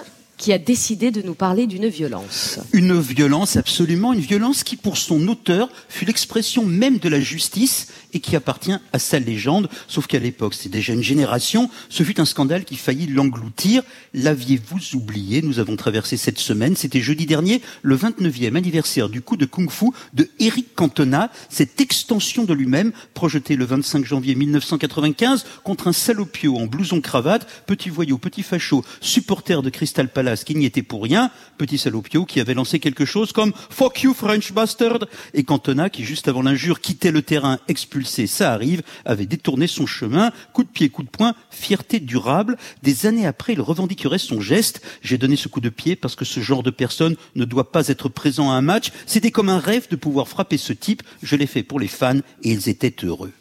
[0.42, 2.60] qui a décidé de nous parler d'une violence.
[2.74, 7.90] Une violence, absolument, une violence qui, pour son auteur, fut l'expression même de la justice
[8.14, 9.70] et qui appartient à sa légende.
[9.88, 13.84] Sauf qu'à l'époque, c'est déjà une génération, ce fut un scandale qui faillit l'engloutir.
[14.16, 15.44] L'aviez-vous oublié?
[15.44, 19.92] Nous avons traversé cette semaine, c'était jeudi dernier, le 29e anniversaire du coup de kung-fu
[20.16, 26.58] de Eric Cantona, cette extension de lui-même, projetée le 25 janvier 1995 contre un salopio
[26.58, 31.32] en blouson-cravate, petit voyou, petit facho, supporter de Crystal Palace qui n'y était pour rien,
[31.58, 36.04] petit salopio qui avait lancé quelque chose comme «Fuck you French bastard!» et Cantona qui,
[36.04, 40.70] juste avant l'injure, quittait le terrain expulsé, ça arrive, avait détourné son chemin, coup de
[40.70, 42.58] pied, coup de poing, fierté durable.
[42.84, 44.82] Des années après, il revendiquerait son geste.
[45.02, 47.88] J'ai donné ce coup de pied parce que ce genre de personne ne doit pas
[47.88, 48.92] être présent à un match.
[49.06, 51.04] C'était comme un rêve de pouvoir frapper ce type.
[51.22, 53.32] Je l'ai fait pour les fans et ils étaient heureux.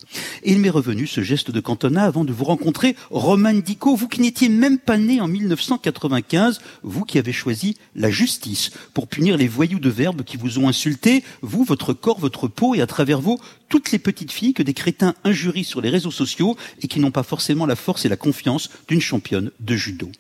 [0.42, 4.08] Et il m'est revenu ce geste de Cantona avant de vous rencontrer, Roman Dico, vous
[4.08, 8.70] qui n'étiez même pas né en 1995, vous qui avez choisi la justice.
[8.94, 12.74] Pour punir les voyous de verbes qui vous ont insulté, vous, votre corps, votre peau
[12.74, 13.38] et à travers vous,
[13.70, 17.12] toutes les petites filles que des crétins injurient sur les réseaux sociaux et qui n'ont
[17.12, 20.10] pas forcément la force et la confiance d'une championne de judo.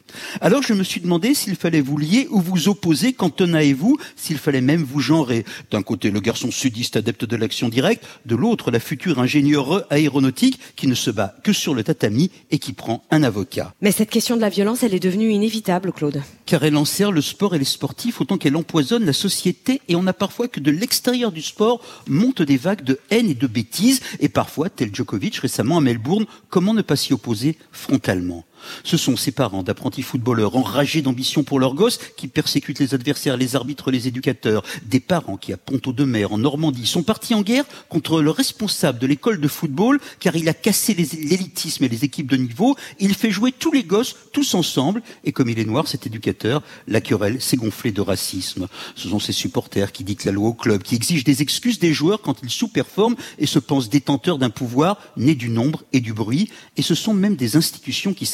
[0.40, 3.98] Alors je me suis demandé s'il fallait vous lier ou vous opposer, Cantona et vous,
[4.16, 5.44] s'il fallait même vous genrer.
[5.70, 10.60] D'un côté le garçon sudiste adepte de l'action directe, de l'autre la future ingénieure aéronautique
[10.76, 13.74] qui ne se bat que sur le tatami et qui prend un avocat.
[13.80, 16.22] Mais cette question de la violence, elle est devenue inévitable, Claude.
[16.46, 20.06] Car elle enserre le sport et les sportifs autant qu'elle empoisonne la société et on
[20.06, 24.00] a parfois que de l'extérieur du sport montent des vagues de haine et de bêtises
[24.20, 28.44] et parfois, tel Djokovic récemment à Melbourne, comment ne pas s'y opposer frontalement?
[28.84, 33.36] Ce sont ces parents d'apprentis footballeurs enragés d'ambition pour leurs gosses qui persécutent les adversaires,
[33.36, 34.62] les arbitres, les éducateurs.
[34.84, 38.30] Des parents qui, à Ponto de Mer, en Normandie, sont partis en guerre contre le
[38.30, 42.76] responsable de l'école de football car il a cassé l'élitisme et les équipes de niveau.
[42.98, 45.02] Il fait jouer tous les gosses, tous ensemble.
[45.24, 48.68] Et comme il est noir, cet éducateur, la querelle s'est gonflée de racisme.
[48.94, 51.92] Ce sont ces supporters qui dictent la loi au club, qui exigent des excuses des
[51.92, 56.12] joueurs quand ils sous-performent et se pensent détenteurs d'un pouvoir né du nombre et du
[56.12, 56.50] bruit.
[56.76, 58.26] Et ce sont même des institutions qui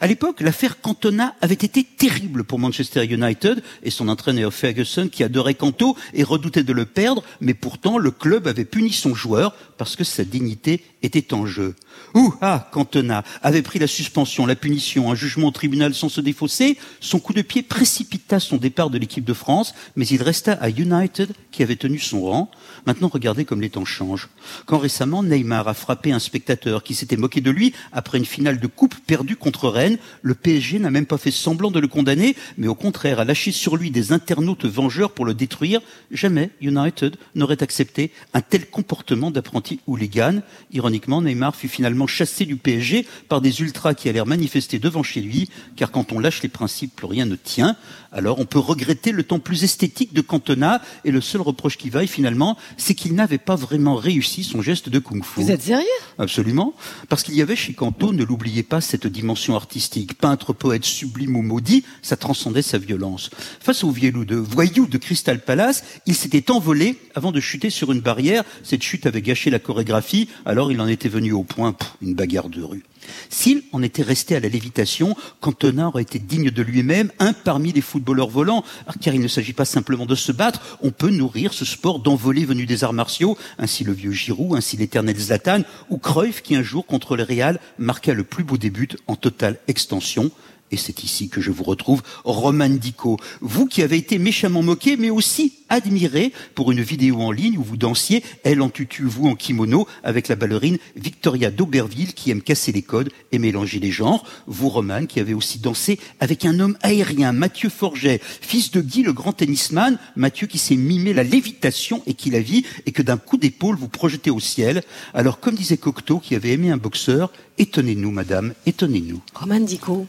[0.00, 5.24] À l'époque, l'affaire Cantona avait été terrible pour Manchester United et son entraîneur Ferguson qui
[5.24, 9.54] adorait Canto et redoutait de le perdre, mais pourtant le club avait puni son joueur
[9.76, 11.74] parce que sa dignité était en jeu.
[12.14, 16.20] Ouh, ah, Cantona avait pris la suspension, la punition, un jugement au tribunal sans se
[16.20, 16.78] défausser.
[17.00, 20.70] Son coup de pied précipita son départ de l'équipe de France, mais il resta à
[20.70, 22.50] United qui avait tenu son rang.
[22.86, 24.28] Maintenant, regardez comme les temps changent.
[24.66, 28.58] Quand récemment Neymar a frappé un spectateur qui s'était moqué de lui après une finale
[28.58, 32.36] de coupe perdue contre Rennes, le PSG n'a même pas fait semblant de le condamner,
[32.56, 35.80] mais au contraire a lâché sur lui des internautes vengeurs pour le détruire.
[36.10, 40.40] Jamais United n'aurait accepté un tel comportement d'apprenti hooligan.
[40.88, 45.20] Ironiquement, Neymar fut finalement chassé du PSG par des ultras qui allèrent manifester devant chez
[45.20, 47.76] lui, car quand on lâche les principes, plus rien ne tient.
[48.10, 51.90] Alors on peut regretter le temps plus esthétique de Cantona, et le seul reproche qui
[51.90, 55.42] vaille finalement, c'est qu'il n'avait pas vraiment réussi son geste de kung-fu.
[55.42, 55.84] Vous êtes sérieux?
[56.18, 56.72] Absolument.
[57.10, 60.16] Parce qu'il y avait chez Canto, ne l'oubliez pas, cette dimension artistique.
[60.16, 63.28] Peintre, poète, sublime ou maudit, ça transcendait sa violence.
[63.60, 67.92] Face au viellou de voyou de Crystal Palace, il s'était envolé avant de chuter sur
[67.92, 68.42] une barrière.
[68.62, 72.48] Cette chute avait gâché la chorégraphie, alors il en était venu au point, une bagarre
[72.48, 72.84] de rue.
[73.30, 77.72] S'il en était resté à la lévitation, Cantona aurait été digne de lui-même, un parmi
[77.72, 78.64] les footballeurs volants,
[79.00, 82.44] car il ne s'agit pas simplement de se battre, on peut nourrir ce sport d'envolée
[82.44, 86.62] venu des arts martiaux, ainsi le vieux Giroud, ainsi l'éternel Zlatan, ou Cruyff qui un
[86.62, 90.30] jour contre le Real marqua le plus beau début en totale extension.
[90.70, 93.16] Et c'est ici que je vous retrouve, Roman Dico.
[93.40, 97.62] Vous qui avez été méchamment moqué, mais aussi admiré pour une vidéo en ligne où
[97.62, 102.42] vous dansiez, elle en tutu, vous en kimono, avec la ballerine Victoria d'Auberville qui aime
[102.42, 104.24] casser les codes et mélanger les genres.
[104.46, 109.02] Vous, Roman, qui avez aussi dansé avec un homme aérien, Mathieu Forget, fils de Guy
[109.02, 113.02] le grand tennisman, Mathieu qui s'est mimé la lévitation et qui la vit et que
[113.02, 114.82] d'un coup d'épaule vous projetez au ciel.
[115.14, 119.20] Alors, comme disait Cocteau qui avait aimé un boxeur, étonnez-nous, madame, étonnez-nous.
[119.34, 120.06] Roman Dico,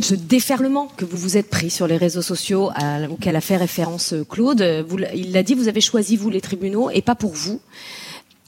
[0.00, 2.70] ce déferlement que vous vous êtes pris sur les réseaux sociaux
[3.10, 4.82] auquel a fait référence euh, Claude, euh,
[5.14, 7.60] il l'a dit, vous avez choisi vous les tribunaux et pas pour vous.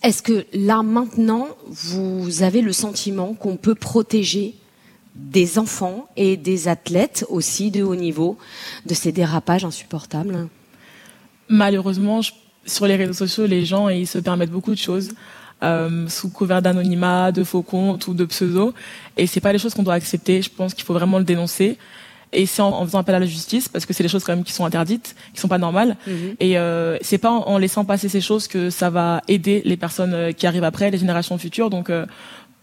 [0.03, 4.55] Est-ce que là maintenant, vous avez le sentiment qu'on peut protéger
[5.15, 8.39] des enfants et des athlètes aussi de haut niveau
[8.87, 10.49] de ces dérapages insupportables?
[11.49, 12.21] Malheureusement,
[12.65, 15.11] sur les réseaux sociaux, les gens ils se permettent beaucoup de choses
[15.63, 18.75] euh, sous couvert d'anonymat, de faux comptes ou de pseudo,
[19.17, 20.43] et c'est pas les choses qu'on doit accepter.
[20.43, 21.79] Je pense qu'il faut vraiment le dénoncer.
[22.33, 24.37] Et c'est en, en faisant appel à la justice, parce que c'est des choses quand
[24.37, 25.97] même qui sont interdites, qui sont pas normales.
[26.39, 29.77] Et euh, c'est pas en, en laissant passer ces choses que ça va aider les
[29.77, 31.71] personnes euh, qui arrivent après, les générations futures.
[31.71, 32.07] Donc euh,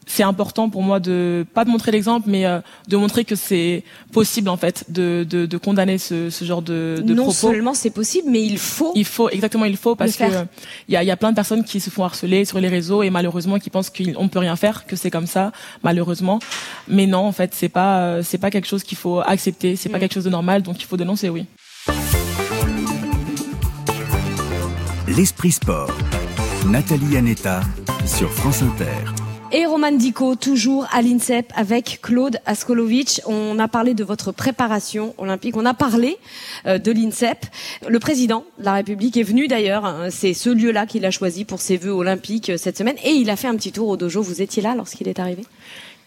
[0.07, 3.83] c'est important pour moi de pas de montrer l'exemple, mais euh, de montrer que c'est
[4.11, 7.33] possible en fait de, de, de condamner ce, ce genre de, de Non propos.
[7.51, 8.91] seulement c'est possible, mais il faut.
[8.95, 10.45] Il faut exactement, il faut parce que euh,
[10.87, 12.69] il y a, il y a plein de personnes qui se font harceler sur les
[12.69, 15.51] réseaux et malheureusement qui pensent qu'on peut rien faire, que c'est comme ça,
[15.83, 16.39] malheureusement.
[16.87, 19.89] Mais non, en fait, c'est pas euh, c'est pas quelque chose qu'il faut accepter, c'est
[19.89, 21.45] pas quelque chose de normal, donc il faut dénoncer, oui.
[25.07, 25.91] L'Esprit Sport.
[26.67, 27.61] Nathalie Anetta
[28.05, 28.85] sur France Inter.
[29.53, 33.21] Et Roman Dico, toujours à l'INSEP avec Claude Askolovitch.
[33.25, 35.55] On a parlé de votre préparation olympique.
[35.55, 36.17] On a parlé
[36.65, 37.45] euh, de l'INSEP.
[37.87, 39.85] Le président de la République est venu d'ailleurs.
[39.85, 42.97] hein, C'est ce lieu-là qu'il a choisi pour ses vœux olympiques euh, cette semaine.
[43.05, 44.21] Et il a fait un petit tour au dojo.
[44.21, 45.43] Vous étiez là lorsqu'il est arrivé?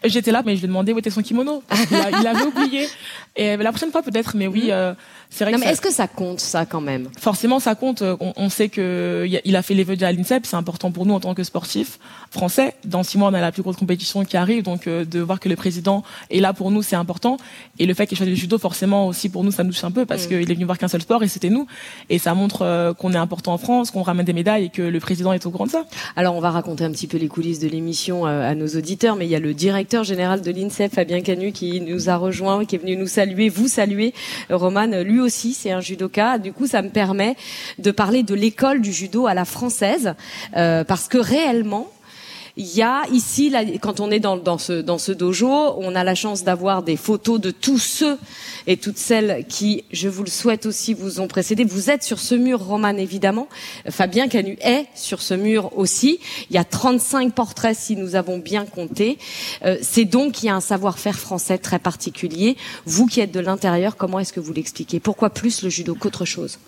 [0.03, 1.63] J'étais là, mais je lui ai demandé où était son kimono.
[1.87, 2.87] qu'il a- il avait oublié.
[3.35, 4.93] Et la prochaine fois peut-être, mais oui, euh,
[5.31, 7.07] c'est vrai Non, que mais ça- est-ce que ça compte, ça, quand même?
[7.19, 8.03] Forcément ça compte.
[8.03, 11.05] Euh, On, on sait que il a- fait les vœux à l'INSEP, c'est important pour
[11.07, 11.97] nous en tant que sportifs
[12.29, 12.75] français.
[12.85, 15.39] Dans six mois, on a la plus grosse compétition qui arrive, donc euh, de voir
[15.39, 17.37] que le président est là pour nous, c'est important.
[17.79, 19.91] Et le fait qu'il choisisse le judo, forcément aussi pour nous, ça nous touche un
[19.91, 20.27] peu parce Mm.
[20.29, 21.65] qu'il est venu voir qu'un seul sport et c'était nous.
[22.09, 24.81] Et ça montre euh, qu'on est important en France, qu'on ramène des médailles et que
[24.81, 25.85] le président est au courant de ça.
[26.15, 29.15] Alors, on va raconter un petit peu les coulisses de l'émission euh, à nos auditeurs,
[29.15, 32.65] mais il y a le directeur général de l'INSEP, Fabien Canu, qui nous a rejoint,
[32.65, 34.13] qui est venu nous saluer, vous saluer.
[34.49, 34.87] Roman,
[35.21, 36.37] aussi, c'est un judoka.
[36.37, 37.35] Du coup, ça me permet
[37.79, 40.15] de parler de l'école du judo à la française,
[40.55, 41.89] euh, parce que réellement,
[42.57, 45.95] il y a ici, là, quand on est dans, dans, ce, dans ce dojo, on
[45.95, 48.17] a la chance d'avoir des photos de tous ceux
[48.67, 51.63] et toutes celles qui, je vous le souhaite aussi, vous ont précédé.
[51.63, 53.47] Vous êtes sur ce mur, Roman, évidemment.
[53.89, 56.19] Fabien Canu est sur ce mur aussi.
[56.49, 59.17] Il y a 35 portraits si nous avons bien compté.
[59.65, 62.57] Euh, C'est donc qu'il y a un savoir-faire français très particulier.
[62.85, 64.99] Vous qui êtes de l'intérieur, comment est-ce que vous l'expliquez?
[64.99, 66.59] Pourquoi plus le judo qu'autre chose?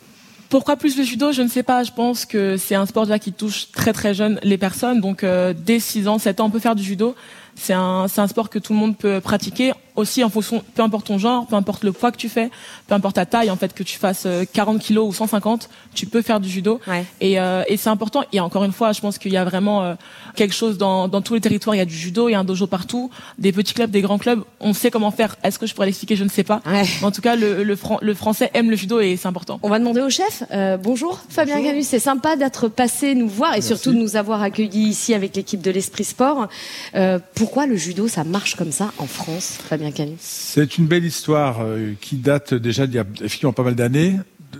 [0.53, 1.31] Pourquoi plus le judo?
[1.31, 1.81] Je ne sais pas.
[1.81, 5.01] Je pense que c'est un sport déjà qui touche très très jeune les personnes.
[5.01, 7.15] Donc euh, dès 6 ans, 7 ans, on peut faire du judo.
[7.55, 10.82] C'est un, c'est un sport que tout le monde peut pratiquer aussi en fonction, peu
[10.82, 12.49] importe ton genre, peu importe le poids que tu fais,
[12.88, 16.06] peu importe ta taille, en fait, que tu fasses euh, 40 kilos ou 150, tu
[16.08, 16.79] peux faire du judo.
[17.21, 18.23] Et, euh, et c'est important.
[18.32, 19.93] Et encore une fois, je pense qu'il y a vraiment euh,
[20.36, 21.75] quelque chose dans, dans tous les territoires.
[21.75, 24.01] Il y a du judo, il y a un dojo partout, des petits clubs, des
[24.01, 24.43] grands clubs.
[24.60, 25.36] On sait comment faire.
[25.43, 26.15] Est-ce que je pourrais l'expliquer?
[26.15, 26.62] Je ne sais pas.
[27.01, 29.60] Mais en tout cas, le, le, Fran- le français aime le judo et c'est important.
[29.63, 30.43] On va demander au chef.
[30.51, 31.84] Euh, bonjour, Fabien Canu.
[31.84, 35.62] C'est sympa d'être passé nous voir et surtout de nous avoir accueillis ici avec l'équipe
[35.62, 36.47] de l'Esprit Sport.
[36.95, 39.83] Euh, pourquoi le judo, ça marche comme ça en France, Fabien
[40.19, 44.15] C'est une belle histoire euh, qui date déjà d'il y a effectivement pas mal d'années.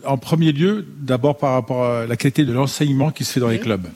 [0.06, 3.50] En premier lieu, d'abord par rapport à la qualité de l'enseignement qui se fait dans
[3.50, 3.88] les clubs.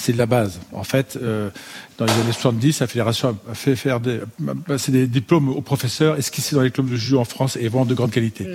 [0.00, 0.60] C'est de la base.
[0.72, 1.50] En fait, euh,
[1.98, 5.60] dans les années 70, la fédération a fait faire des, a passé des diplômes aux
[5.60, 8.46] professeurs et fait dans les clubs de judo en France est vraiment de grande qualité.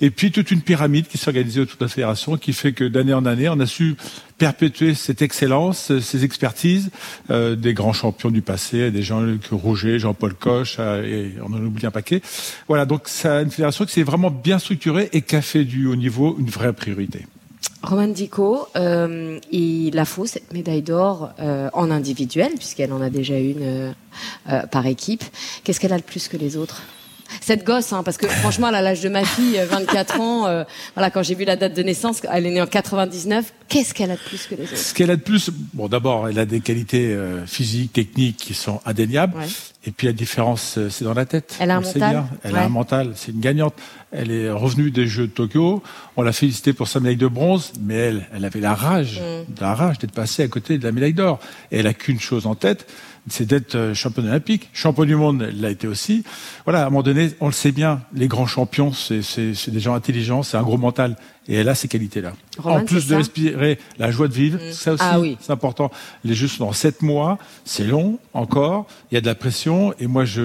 [0.00, 2.82] Et puis toute une pyramide qui s'est organisée autour de la fédération qui fait que
[2.82, 3.94] d'année en année, on a su
[4.38, 6.90] perpétuer cette excellence, ces expertises
[7.30, 11.52] euh, des grands champions du passé, des gens que Roger, Jean-Paul Coche, euh, et on
[11.52, 12.22] en oublie un paquet.
[12.66, 15.86] Voilà, donc c'est une fédération qui s'est vraiment bien structurée et qui a fait du
[15.86, 17.26] haut niveau une vraie priorité.
[17.82, 23.08] Roman Dico, euh, il a faux cette médaille d'or euh, en individuel, puisqu'elle en a
[23.08, 23.94] déjà une
[24.50, 25.24] euh, par équipe.
[25.62, 26.82] Qu'est-ce qu'elle a de plus que les autres?
[27.40, 30.46] Cette gosse, hein, parce que franchement, a l'âge de ma fille, euh, 24 ans.
[30.46, 30.64] euh,
[30.94, 33.52] voilà, quand j'ai vu la date de naissance, elle est née en 99.
[33.68, 34.76] Qu'est-ce qu'elle a de plus que les autres?
[34.76, 38.54] Ce qu'elle a de plus, bon, d'abord, elle a des qualités euh, physiques, techniques qui
[38.54, 39.36] sont indéniables.
[39.38, 39.46] Ouais.
[39.86, 41.54] Et puis la différence, euh, c'est dans la tête.
[41.60, 42.10] Elle a un mental?
[42.10, 42.28] bien.
[42.44, 42.58] Elle Ouais.
[42.58, 43.12] a un mental.
[43.14, 43.74] C'est une gagnante.
[44.10, 45.82] Elle est revenue des Jeux de Tokyo.
[46.16, 49.60] On l'a félicitée pour sa médaille de bronze, mais elle, elle avait la rage, Mm.
[49.60, 51.38] la rage d'être passée à côté de la médaille d'or.
[51.70, 52.86] Et elle a qu'une chose en tête,
[53.30, 54.68] c'est d'être euh, champion olympique.
[54.72, 56.24] Champion du monde, elle l'a été aussi.
[56.64, 59.70] Voilà, à un moment donné, on le sait bien, les grands champions, c'est, c'est, c'est
[59.70, 61.16] des gens intelligents, c'est un gros mental.
[61.50, 62.34] Et elle a ces qualités-là.
[62.58, 65.38] Roman, en plus de respirer la joie de vivre, ça aussi, Ah oui.
[65.40, 65.90] c'est important.
[66.22, 69.94] Les Jeux sont dans sept mois, c'est long encore, il y a de la pression,
[69.98, 70.42] et moi je,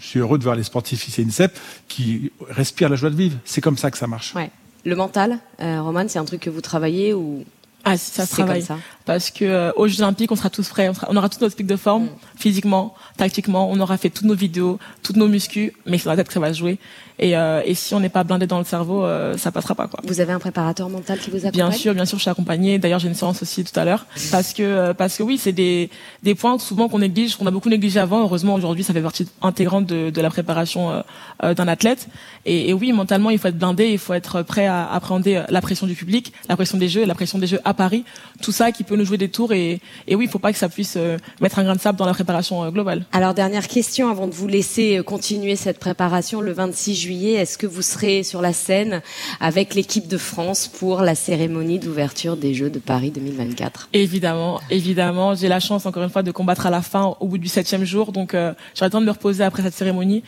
[0.00, 3.16] je suis heureux de voir les sportifs ici à INSEP qui respirent la joie de
[3.16, 3.36] vivre.
[3.44, 4.34] C'est comme ça que ça marche.
[4.34, 4.50] Ouais.
[4.84, 7.44] Le mental, euh, Roman, c'est un truc que vous travaillez ou
[7.84, 8.62] Ah, ça se C'est comme travaille.
[8.62, 8.78] ça?
[9.10, 10.88] Parce que euh, aux Jeux Olympiques, on sera tous prêts.
[10.88, 12.08] On, sera- on aura tous notre pic de forme, Mm.
[12.38, 13.68] physiquement, tactiquement.
[13.68, 16.32] On aura fait toutes nos vidéos, toutes nos muscus, mais c'est dans la tête que
[16.32, 16.78] ça va jouer.
[17.22, 19.88] Et, euh, et si on n'est pas blindé dans le cerveau, euh, ça passera pas
[19.88, 20.00] quoi.
[20.04, 21.52] vous avez un préparateur mental qui vous accompagne?
[21.52, 22.78] Bien sûr, bien sûr, je suis accompagnée.
[22.78, 25.52] D'ailleurs, j'ai une séance aussi tout à l'heure parce que euh, parce que oui, c'est
[25.52, 25.90] des
[26.22, 28.20] des points souvent qu'on néglige, qu'on a beaucoup négligé avant.
[28.22, 31.00] Heureusement, aujourd'hui, ça fait partie intégrante de, de la préparation euh,
[31.44, 32.08] euh, d'un athlète.
[32.46, 35.60] Et, et oui, mentalement, il faut être blindé, il faut être prêt à appréhender la
[35.60, 38.04] pression du public, la pression des jeux, la pression des jeux à Paris,
[38.40, 39.52] tout ça qui peut nous jouer des tours.
[39.52, 41.98] Et, et oui, il faut pas que ça puisse euh, mettre un grain de sable
[41.98, 43.04] dans la préparation euh, globale.
[43.12, 47.32] Alors dernière question avant de vous laisser euh, continuer cette préparation le 26 juillet.
[47.32, 49.02] Est-ce que vous serez sur la scène
[49.40, 55.34] avec l'équipe de France pour la cérémonie d'ouverture des Jeux de Paris 2024 Évidemment, évidemment.
[55.34, 57.84] J'ai la chance, encore une fois, de combattre à la fin, au bout du septième
[57.84, 58.12] jour.
[58.12, 60.22] Donc, euh, j'aurai le temps de me reposer après cette cérémonie.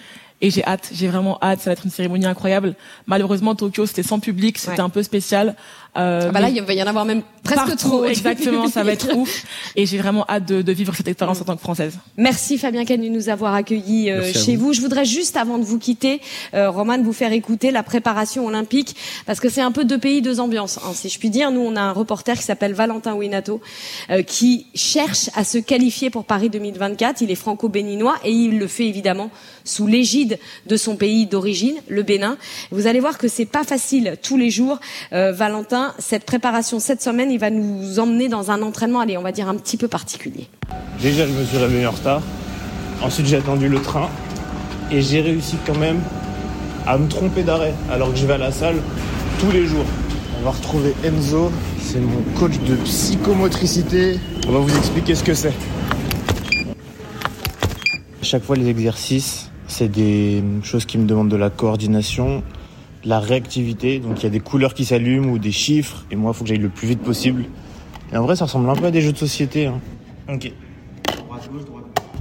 [0.44, 1.60] Et j'ai hâte, j'ai vraiment hâte.
[1.60, 2.74] Ça va être une cérémonie incroyable.
[3.06, 4.80] Malheureusement, Tokyo, c'était sans public, c'était Ouais.
[4.80, 5.54] un peu spécial.
[5.98, 8.04] Euh, ah bah là, il va y en avoir même presque partout, trop.
[8.06, 9.44] Exactement, ça va être ouf.
[9.76, 11.98] Et j'ai vraiment hâte de, de vivre cette expérience en tant que Française.
[12.16, 14.68] Merci Fabien Canu de nous avoir accueillis euh, chez vous.
[14.68, 14.72] vous.
[14.72, 16.22] Je voudrais juste, avant de vous quitter,
[16.54, 20.22] euh, Roman, vous faire écouter la préparation olympique, parce que c'est un peu deux pays,
[20.22, 21.50] deux ambiances, hein, si je puis dire.
[21.50, 23.60] Nous, on a un reporter qui s'appelle Valentin Winato,
[24.10, 27.20] euh, qui cherche à se qualifier pour Paris 2024.
[27.20, 29.30] Il est franco-béninois et il le fait évidemment
[29.64, 32.38] sous l'égide de son pays d'origine, le Bénin.
[32.70, 34.80] Vous allez voir que c'est pas facile tous les jours.
[35.12, 35.32] Euh,
[35.98, 39.48] Cette préparation cette semaine, il va nous emmener dans un entraînement, allez, on va dire
[39.48, 40.48] un petit peu particulier.
[41.00, 42.22] Déjà, je me suis réveillé en retard.
[43.02, 44.08] Ensuite, j'ai attendu le train.
[44.90, 46.00] Et j'ai réussi quand même
[46.86, 48.76] à me tromper d'arrêt alors que je vais à la salle
[49.40, 49.86] tous les jours.
[50.38, 51.50] On va retrouver Enzo.
[51.80, 54.18] C'est mon coach de psychomotricité.
[54.48, 55.54] On va vous expliquer ce que c'est.
[58.20, 62.42] À chaque fois, les exercices, c'est des choses qui me demandent de la coordination,
[63.04, 63.98] de la réactivité.
[63.98, 66.04] Donc, il y a des couleurs qui s'allument ou des chiffres.
[66.10, 67.44] Et moi, il faut que j'aille le plus vite possible.
[68.12, 69.66] Et en vrai, ça ressemble un peu à des jeux de société.
[69.66, 69.80] hein.
[70.32, 70.52] Ok.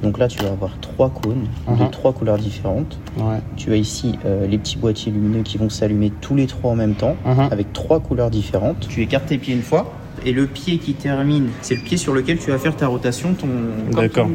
[0.01, 1.91] Donc là, tu vas avoir trois cônes de Mhm.
[1.91, 2.97] trois couleurs différentes.
[3.17, 3.37] Ouais.
[3.55, 6.75] Tu as ici euh, les petits boîtiers lumineux qui vont s'allumer tous les trois en
[6.75, 7.49] même temps, Mhm.
[7.51, 8.87] avec trois couleurs différentes.
[8.89, 9.93] Tu écartes tes pieds une fois,
[10.25, 13.33] et le pied qui termine, c'est le pied sur lequel tu vas faire ta rotation,
[13.35, 13.47] ton.
[13.91, 14.27] D'accord.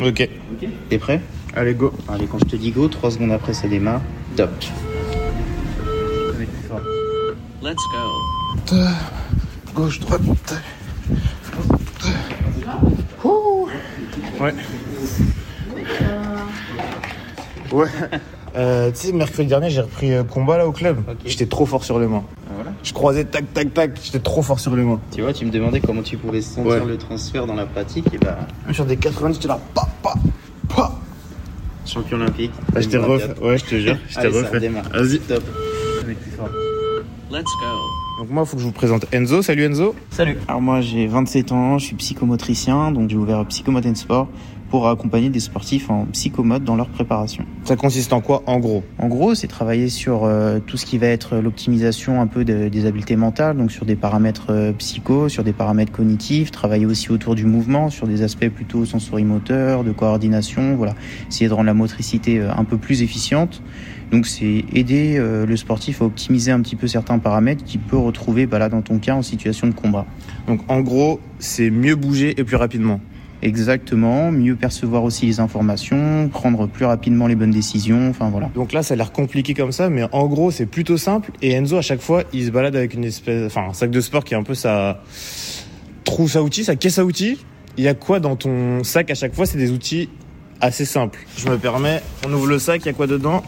[0.00, 0.28] Ok.
[0.60, 1.20] Ok T'es prêt
[1.56, 1.92] Allez, go.
[2.08, 4.02] Allez, quand je te dis go, trois secondes après, ça démarre.
[4.36, 4.50] Top.
[7.62, 8.74] Let's go.
[9.74, 10.20] Gauche, droite.
[14.40, 14.54] Ouais.
[17.72, 17.86] Ouais.
[18.56, 21.02] Euh, tu sais, mercredi dernier, j'ai repris euh, combat là au club.
[21.24, 22.24] J'étais trop fort sur les mains.
[22.54, 22.72] Voilà.
[22.82, 24.00] Je croisais tac, tac, tac.
[24.02, 24.98] J'étais trop fort sur les mains.
[25.12, 26.84] Tu vois, tu me demandais comment tu pouvais sentir Ouais.
[26.84, 28.38] le transfert dans la pratique, et bah,
[28.72, 29.60] Sur des 90, j'étais là.
[29.74, 30.14] Pa, pa,
[30.74, 30.92] pa.
[31.86, 32.52] champion olympique.
[32.72, 33.30] Bah, j'étais 2024.
[33.38, 33.46] refait.
[33.48, 33.96] Ouais, je te jure.
[34.08, 34.54] J'étais Allez, ça refait.
[34.54, 34.88] redémarre.
[34.92, 35.18] Vas-y.
[35.20, 35.44] Top.
[37.30, 37.78] Let's go.
[38.18, 39.40] Donc, moi, il faut que je vous présente Enzo.
[39.42, 39.94] Salut Enzo.
[40.10, 40.36] Salut.
[40.48, 44.28] Alors moi j'ai 27 ans, je suis psychomotricien, donc j'ai ouvert Psychomote and Sport
[44.68, 47.44] pour accompagner des sportifs en psychomote dans leur préparation.
[47.64, 48.84] Ça consiste en quoi, en gros?
[48.98, 52.68] En gros, c'est travailler sur euh, tout ce qui va être l'optimisation un peu de-
[52.68, 57.10] des habiletés mentales, donc sur des paramètres euh, psycho, sur des paramètres cognitifs, travailler aussi
[57.10, 60.94] autour du mouvement, sur des aspects plutôt sensorimoteurs, de coordination, voilà,
[61.28, 63.62] essayer de rendre la motricité euh, un peu plus efficiente.
[64.10, 67.96] Donc c'est aider euh, le sportif à optimiser un petit peu certains paramètres qu'il peut
[67.96, 70.06] retrouver bah, là dans ton cas en situation de combat.
[70.46, 73.00] Donc, en gros, c'est mieux bouger et plus rapidement.
[73.42, 78.50] Exactement, mieux percevoir aussi les informations, prendre plus rapidement les bonnes décisions, enfin voilà.
[78.54, 81.30] Donc là, ça a l'air compliqué comme ça, mais en gros, c'est plutôt simple.
[81.40, 84.00] Et Enzo, à chaque fois, il se balade avec une espèce, enfin, un sac de
[84.02, 85.02] sport qui est un peu sa
[86.04, 87.38] trousse à outils, sa caisse à outils.
[87.78, 89.46] Il y a quoi dans ton sac à chaque fois?
[89.46, 90.10] C'est des outils
[90.60, 91.20] assez simples.
[91.38, 93.42] Je me permets, on ouvre le sac, il y a quoi dedans?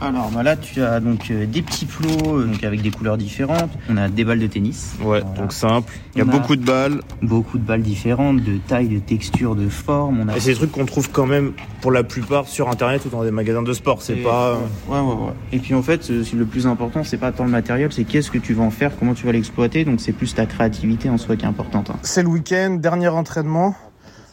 [0.00, 3.16] Alors bah là tu as donc euh, des petits plots euh, donc avec des couleurs
[3.16, 3.70] différentes.
[3.88, 4.92] On a des balles de tennis.
[5.00, 5.24] Ouais, Voilà.
[5.40, 5.92] donc simple.
[6.14, 7.00] Il y a beaucoup de balles.
[7.22, 10.20] Beaucoup de balles différentes, de taille, de texture, de forme.
[10.20, 13.04] On a Et c'est des trucs qu'on trouve quand même, pour la plupart, sur Internet
[13.06, 14.02] ou dans des magasins de sport.
[14.02, 14.54] C'est pas...
[14.88, 15.32] Ouais, ouais, ouais.
[15.52, 18.38] Et puis en fait, le plus important, c'est pas tant le matériel, c'est qu'est-ce que
[18.38, 19.84] tu vas en faire, comment tu vas l'exploiter.
[19.86, 21.88] Donc c'est plus ta créativité en soi qui est importante.
[21.90, 21.96] hein.
[22.02, 23.74] C'est le week-end, dernier entraînement.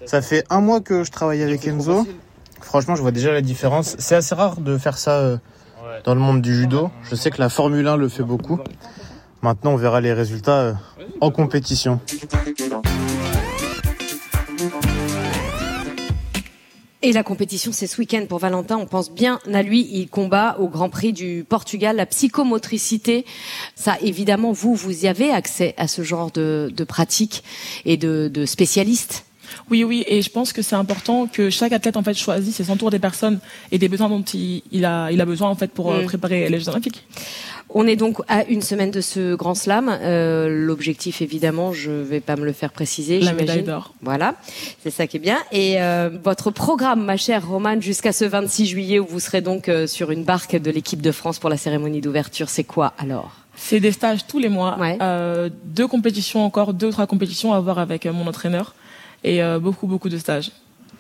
[0.05, 2.05] Ça fait un mois que je travaille avec Enzo.
[2.64, 3.95] Franchement, je vois déjà la différence.
[3.99, 5.38] C'est assez rare de faire ça euh,
[6.05, 6.89] dans le monde du judo.
[7.03, 8.59] Je sais que la Formule 1 le fait beaucoup.
[9.41, 10.74] Maintenant, on verra les résultats euh,
[11.22, 11.99] en compétition.
[17.05, 18.78] Et la compétition, c'est ce week-end pour Valentin.
[18.78, 19.86] On pense bien à lui.
[19.91, 23.26] Il combat au Grand Prix du Portugal, la psychomotricité.
[23.76, 27.43] Ça, évidemment, vous, vous y avez accès à ce genre de, de pratiques
[27.84, 29.26] et de, de spécialistes.
[29.70, 32.64] Oui, oui, et je pense que c'est important que chaque athlète en fait choisisse et
[32.64, 33.39] s'entoure des personnes
[33.72, 36.06] et des besoins dont il, il a, il a besoin en fait pour euh, Mm.
[36.06, 37.06] préparer les Jeux Olympiques.
[37.76, 39.89] On est donc à une semaine de ce grand slam.
[39.89, 43.20] Euh, L'objectif, évidemment, je vais pas me le faire préciser.
[43.20, 43.93] La médaille d'or.
[44.04, 44.36] Voilà,
[44.84, 45.39] c'est ça qui est bien.
[45.51, 49.70] Et euh, votre programme, ma chère Romane, jusqu'à ce 26 juillet, où vous serez donc
[49.70, 53.32] euh, sur une barque de l'équipe de France pour la cérémonie d'ouverture, c'est quoi alors?
[53.56, 54.78] C'est des stages tous les mois,
[55.64, 58.74] deux compétitions encore, deux ou trois compétitions à voir avec mon entraîneur
[59.24, 60.51] et euh, beaucoup beaucoup de stages.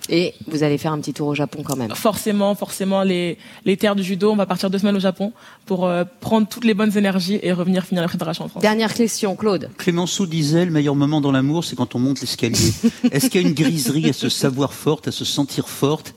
[0.09, 1.93] Et vous allez faire un petit tour au Japon quand même.
[1.95, 5.31] Forcément, forcément, les, les terres du judo, on va partir deux semaines au Japon
[5.65, 8.61] pour euh, prendre toutes les bonnes énergies et revenir finir la préparation en France.
[8.61, 9.69] Dernière question, Claude.
[9.77, 12.73] Clémenceau disait le meilleur moment dans l'amour, c'est quand on monte l'escalier.
[13.11, 16.15] Est-ce qu'il y a une griserie à se savoir forte, à se sentir forte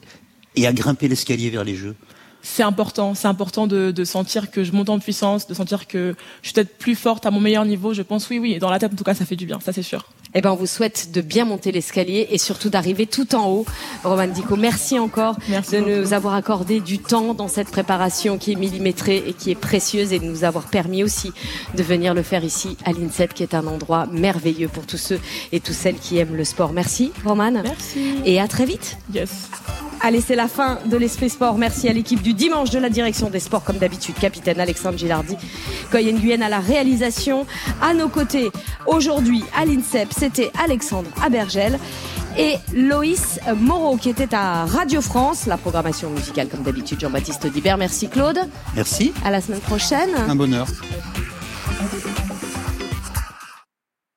[0.57, 1.95] et à grimper l'escalier vers les Jeux?
[2.43, 6.15] C'est important, c'est important de, de sentir que je monte en puissance, de sentir que
[6.43, 7.93] je suis peut-être plus forte à mon meilleur niveau.
[7.93, 9.59] Je pense oui, oui, et dans la tête en tout cas, ça fait du bien,
[9.61, 10.07] ça c'est sûr.
[10.35, 13.67] Eh ben, on vous souhaite de bien monter l'escalier et surtout d'arriver tout en haut.
[14.05, 18.57] Roman Dico, merci encore de nous avoir accordé du temps dans cette préparation qui est
[18.57, 21.33] millimétrée et qui est précieuse et de nous avoir permis aussi
[21.75, 25.21] de venir le faire ici à l'INSEP qui est un endroit merveilleux pour tous ceux
[25.53, 26.73] et toutes celles qui aiment le sport.
[26.73, 27.53] Merci Roman.
[27.53, 28.17] Merci.
[28.25, 28.99] Et à très vite.
[29.15, 29.49] Yes.
[30.03, 31.57] Allez, c'est la fin de l'Esprit Sport.
[31.57, 35.37] Merci à l'équipe du dimanche de la direction des sports, comme d'habitude, capitaine Alexandre Gilardi,
[35.91, 37.47] Coyen Guyenne à la réalisation.
[37.81, 38.51] À nos côtés,
[38.87, 41.79] aujourd'hui, à l'INSEP, c'était Alexandre Abergel
[42.37, 45.47] et Loïs Moreau, qui était à Radio France.
[45.47, 47.79] La programmation musicale, comme d'habitude, Jean-Baptiste Dibert.
[47.79, 48.41] Merci Claude.
[48.75, 49.13] Merci.
[49.25, 50.11] À la semaine prochaine.
[50.29, 50.67] Un bonheur.